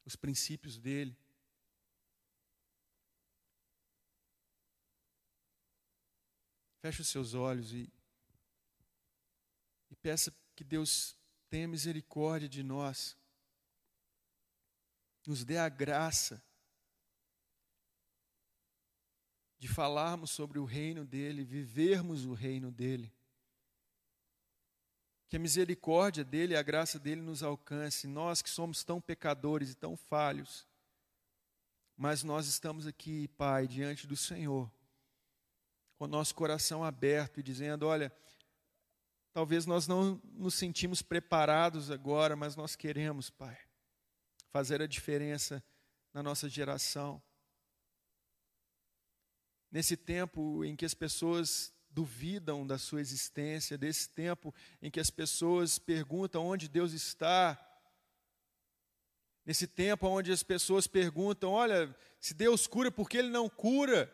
os 0.05 0.17
princípios 0.17 0.81
dele? 0.81 1.17
Feche 6.81 7.03
os 7.03 7.09
seus 7.09 7.35
olhos 7.35 7.73
e, 7.73 7.89
e 9.89 9.95
peça 9.95 10.35
que 10.57 10.65
Deus 10.65 11.17
tenha 11.49 11.69
misericórdia 11.69 12.49
de 12.49 12.65
nós, 12.65 13.17
nos 15.25 15.45
dê 15.45 15.57
a 15.57 15.69
graça 15.69 16.43
de 19.59 19.69
falarmos 19.69 20.31
sobre 20.31 20.59
o 20.59 20.65
reino 20.65 21.05
dele, 21.05 21.45
vivermos 21.45 22.25
o 22.25 22.35
reino 22.35 22.71
dele. 22.71 23.13
Que 25.29 25.37
a 25.37 25.41
misericórdia 25.41 26.23
dele 26.23 26.55
e 26.55 26.57
a 26.57 26.63
graça 26.63 26.99
dele 26.99 27.21
nos 27.21 27.43
alcance, 27.43 28.07
nós 28.07 28.43
que 28.43 28.51
somos 28.51 28.85
tão 28.85 29.01
pecadores 29.01 29.71
e 29.71 29.75
tão 29.75 29.97
falhos, 29.97 30.67
mas 31.97 32.23
nós 32.23 32.47
estamos 32.47 32.87
aqui, 32.87 33.27
Pai, 33.29 33.67
diante 33.67 34.07
do 34.07 34.17
Senhor, 34.17 34.71
com 35.97 36.05
o 36.05 36.09
nosso 36.09 36.35
coração 36.35 36.85
aberto 36.85 37.41
e 37.41 37.43
dizendo: 37.43 37.87
olha, 37.87 38.13
talvez 39.33 39.65
nós 39.65 39.89
não 39.89 40.21
nos 40.35 40.55
sentimos 40.55 41.01
preparados 41.01 41.91
agora, 41.91 42.37
mas 42.37 42.55
nós 42.55 42.77
queremos, 42.77 43.31
Pai, 43.31 43.59
fazer 44.51 44.83
a 44.83 44.87
diferença 44.87 45.65
na 46.13 46.23
nossa 46.23 46.49
geração. 46.49 47.23
Nesse 49.71 49.97
tempo 49.97 50.65
em 50.65 50.77
que 50.77 50.85
as 50.85 50.95
pessoas 50.95 51.73
duvidam 51.97 52.67
da 52.67 52.77
sua 52.77 53.01
existência, 53.01 53.79
desse 53.79 54.11
tempo 54.11 54.55
em 54.83 54.91
que 54.91 55.01
as 55.01 55.09
pessoas 55.09 55.79
perguntam 55.79 56.45
onde 56.45 56.69
Deus 56.69 56.93
está, 56.93 57.59
nesse 59.47 59.67
tempo 59.67 60.07
onde 60.07 60.31
as 60.31 60.43
pessoas 60.43 60.87
perguntam: 60.87 61.51
olha, 61.53 61.97
se 62.21 62.35
Deus 62.35 62.67
cura, 62.67 62.91
por 62.91 63.09
que 63.09 63.17
Ele 63.17 63.31
não 63.31 63.49
cura? 63.49 64.13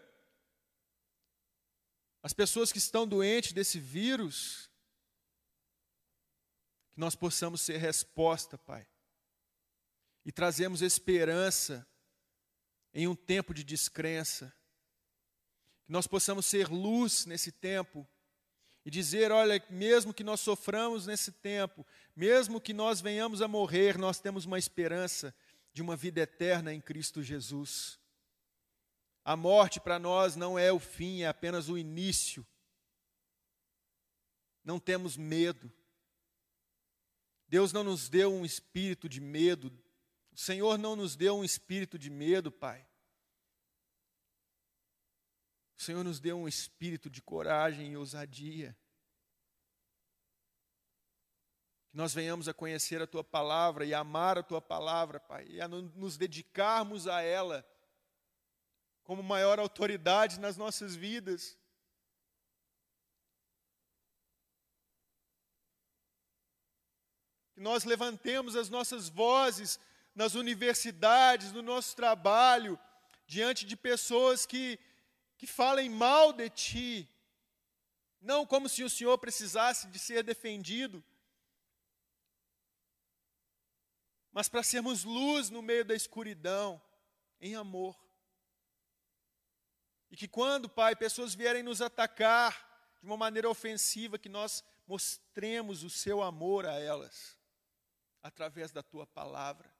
As 2.23 2.33
pessoas 2.33 2.71
que 2.71 2.79
estão 2.79 3.05
doentes 3.05 3.53
desse 3.53 3.81
vírus, 3.81 4.71
que 6.93 7.01
nós 7.01 7.17
possamos 7.17 7.61
ser 7.61 7.79
resposta, 7.79 8.57
Pai, 8.57 8.87
e 10.25 10.31
trazemos 10.31 10.83
esperança 10.83 11.85
em 12.95 13.09
um 13.09 13.17
tempo 13.17 13.53
de 13.53 13.65
descrença 13.65 14.55
que 15.85 15.93
nós 15.93 16.07
possamos 16.07 16.47
ser 16.47 16.69
luz 16.69 17.27
nesse 17.27 17.51
tempo 17.53 18.07
e 18.85 18.91
dizer: 18.91 19.31
olha, 19.31 19.63
mesmo 19.71 20.13
que 20.13 20.25
nós 20.25 20.41
soframos 20.41 21.07
nesse 21.07 21.33
tempo, 21.33 21.87
mesmo 22.15 22.61
que 22.61 22.73
nós 22.73 23.01
venhamos 23.01 23.41
a 23.43 23.49
morrer, 23.49 23.99
nós 23.99 24.21
temos 24.21 24.45
uma 24.45 24.59
esperança 24.59 25.35
de 25.73 25.83
uma 25.83 25.97
vida 25.97 26.21
eterna 26.21 26.73
em 26.73 26.81
Cristo 26.81 27.23
Jesus. 27.23 27.99
A 29.25 29.37
morte 29.37 29.81
para 29.81 29.99
nós 29.99 30.35
não 30.35 30.59
é 30.59 30.73
o 30.73 30.81
fim, 30.81 31.23
é 31.23 31.29
apenas 31.29 31.69
o 31.69 31.79
início. 31.79 32.47
Não 34.65 34.79
temos 34.79 35.17
medo. 35.17 35.73
Deus 37.49 37.73
não 37.73 37.85
nos 37.85 38.09
deu 38.09 38.33
um 38.33 38.45
espírito 38.45 39.09
de 39.09 39.21
medo. 39.21 39.73
O 40.33 40.39
Senhor 40.39 40.79
não 40.79 40.97
nos 40.97 41.15
deu 41.15 41.37
um 41.37 41.45
espírito 41.45 41.99
de 41.99 42.11
medo, 42.11 42.51
Pai. 42.51 42.87
O 45.83 45.85
Senhor 45.85 46.05
nos 46.05 46.21
deu 46.21 46.39
um 46.39 46.47
espírito 46.47 47.11
de 47.11 47.21
coragem 47.21 47.91
e 47.91 47.97
ousadia. 47.97 48.79
Que 51.91 51.97
nós 51.97 52.15
venhamos 52.15 52.47
a 52.47 52.55
conhecer 52.55 53.03
a 53.03 53.07
tua 53.07 53.25
palavra 53.25 53.85
e 53.85 53.93
amar 53.93 54.39
a 54.39 54.45
tua 54.45 54.63
palavra, 54.63 55.19
Pai, 55.19 55.45
e 55.49 55.61
a 55.61 55.67
nos 55.67 56.17
dedicarmos 56.17 57.09
a 57.09 57.21
ela 57.21 57.67
como 59.03 59.25
maior 59.25 59.59
autoridade 59.59 60.39
nas 60.39 60.57
nossas 60.57 60.95
vidas. 60.95 61.59
Que 67.55 67.61
nós 67.61 67.83
levantemos 67.83 68.55
as 68.55 68.69
nossas 68.69 69.09
vozes 69.09 69.81
nas 70.15 70.37
universidades, 70.37 71.51
no 71.51 71.61
nosso 71.61 71.97
trabalho, 71.97 72.79
diante 73.27 73.67
de 73.67 73.77
pessoas 73.77 74.47
que 74.47 74.79
que 75.43 75.47
falem 75.49 75.91
mal 75.91 76.33
de 76.33 76.49
ti, 76.49 77.09
não 78.21 78.47
como 78.47 78.69
se 78.69 78.85
o 78.85 78.89
Senhor 78.89 79.19
precisasse 79.19 79.89
de 79.89 79.99
ser 79.99 80.23
defendido, 80.23 81.03
mas 84.31 84.49
para 84.49 84.63
sermos 84.63 85.03
luz 85.03 85.51
no 85.51 85.61
meio 85.61 85.85
da 85.85 85.97
escuridão, 85.97 86.81
em 87.41 87.57
amor. 87.57 87.99
E 90.13 90.17
que 90.17 90.29
quando, 90.29 90.69
Pai, 90.69 90.95
pessoas 90.95 91.35
vierem 91.35 91.65
nos 91.65 91.83
atacar 91.83 92.95
de 93.01 93.07
uma 93.07 93.17
maneira 93.17 93.51
ofensiva, 93.51 94.21
que 94.21 94.29
nós 94.29 94.63
mostremos 94.87 95.83
o 95.83 95.91
seu 95.91 96.23
amor 96.23 96.67
a 96.67 96.79
elas, 96.79 97.37
através 98.23 98.71
da 98.71 98.81
tua 98.81 99.09
palavra. 99.09 99.75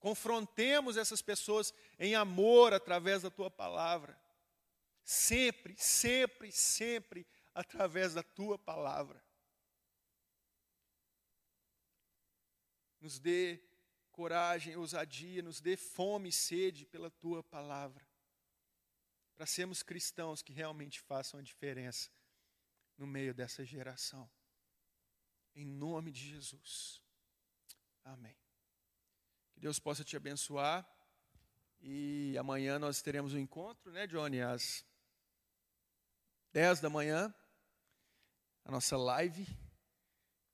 Confrontemos 0.00 0.96
essas 0.96 1.22
pessoas 1.22 1.72
em 1.96 2.16
amor 2.16 2.74
através 2.74 3.22
da 3.22 3.30
tua 3.30 3.48
palavra 3.48 4.23
sempre, 5.04 5.76
sempre, 5.76 6.50
sempre 6.50 7.26
através 7.54 8.14
da 8.14 8.22
tua 8.22 8.58
palavra. 8.58 9.22
Nos 13.00 13.18
dê 13.18 13.62
coragem, 14.10 14.76
ousadia, 14.76 15.42
nos 15.42 15.60
dê 15.60 15.76
fome 15.76 16.30
e 16.30 16.32
sede 16.32 16.86
pela 16.86 17.10
tua 17.10 17.42
palavra, 17.42 18.06
para 19.34 19.44
sermos 19.44 19.82
cristãos 19.82 20.40
que 20.40 20.52
realmente 20.52 21.00
façam 21.00 21.38
a 21.38 21.42
diferença 21.42 22.10
no 22.96 23.06
meio 23.06 23.34
dessa 23.34 23.64
geração. 23.64 24.30
Em 25.54 25.66
nome 25.66 26.10
de 26.10 26.30
Jesus. 26.30 27.02
Amém. 28.04 28.36
Que 29.52 29.60
Deus 29.60 29.78
possa 29.78 30.04
te 30.04 30.16
abençoar. 30.16 30.88
E 31.80 32.36
amanhã 32.38 32.78
nós 32.78 33.02
teremos 33.02 33.34
um 33.34 33.38
encontro, 33.38 33.92
né, 33.92 34.06
Johnny? 34.06 34.40
Às 34.40 34.84
10 36.54 36.78
da 36.78 36.88
manhã, 36.88 37.34
a 38.64 38.70
nossa 38.70 38.96
live. 38.96 39.44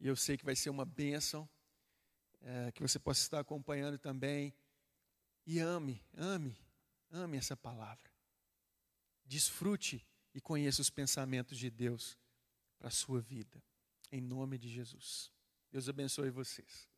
E 0.01 0.09
eu 0.09 0.17
sei 0.17 0.39
que 0.39 0.45
vai 0.47 0.57
ser 0.57 0.71
uma 0.71 0.87
bênção, 0.87 1.47
é, 2.41 2.73
que 2.73 2.81
você 2.81 2.99
possa 2.99 3.21
estar 3.21 3.39
acompanhando 3.39 3.99
também. 3.99 4.55
E 5.47 5.59
ame, 5.59 6.03
ame, 6.17 6.59
ame 7.11 7.37
essa 7.37 7.55
palavra. 7.55 8.11
Desfrute 9.27 10.03
e 10.33 10.41
conheça 10.41 10.81
os 10.81 10.89
pensamentos 10.89 11.59
de 11.59 11.69
Deus 11.69 12.17
para 12.79 12.89
a 12.89 12.91
sua 12.91 13.21
vida. 13.21 13.63
Em 14.11 14.23
nome 14.23 14.57
de 14.57 14.71
Jesus. 14.71 15.31
Deus 15.71 15.87
abençoe 15.87 16.31
vocês. 16.31 16.90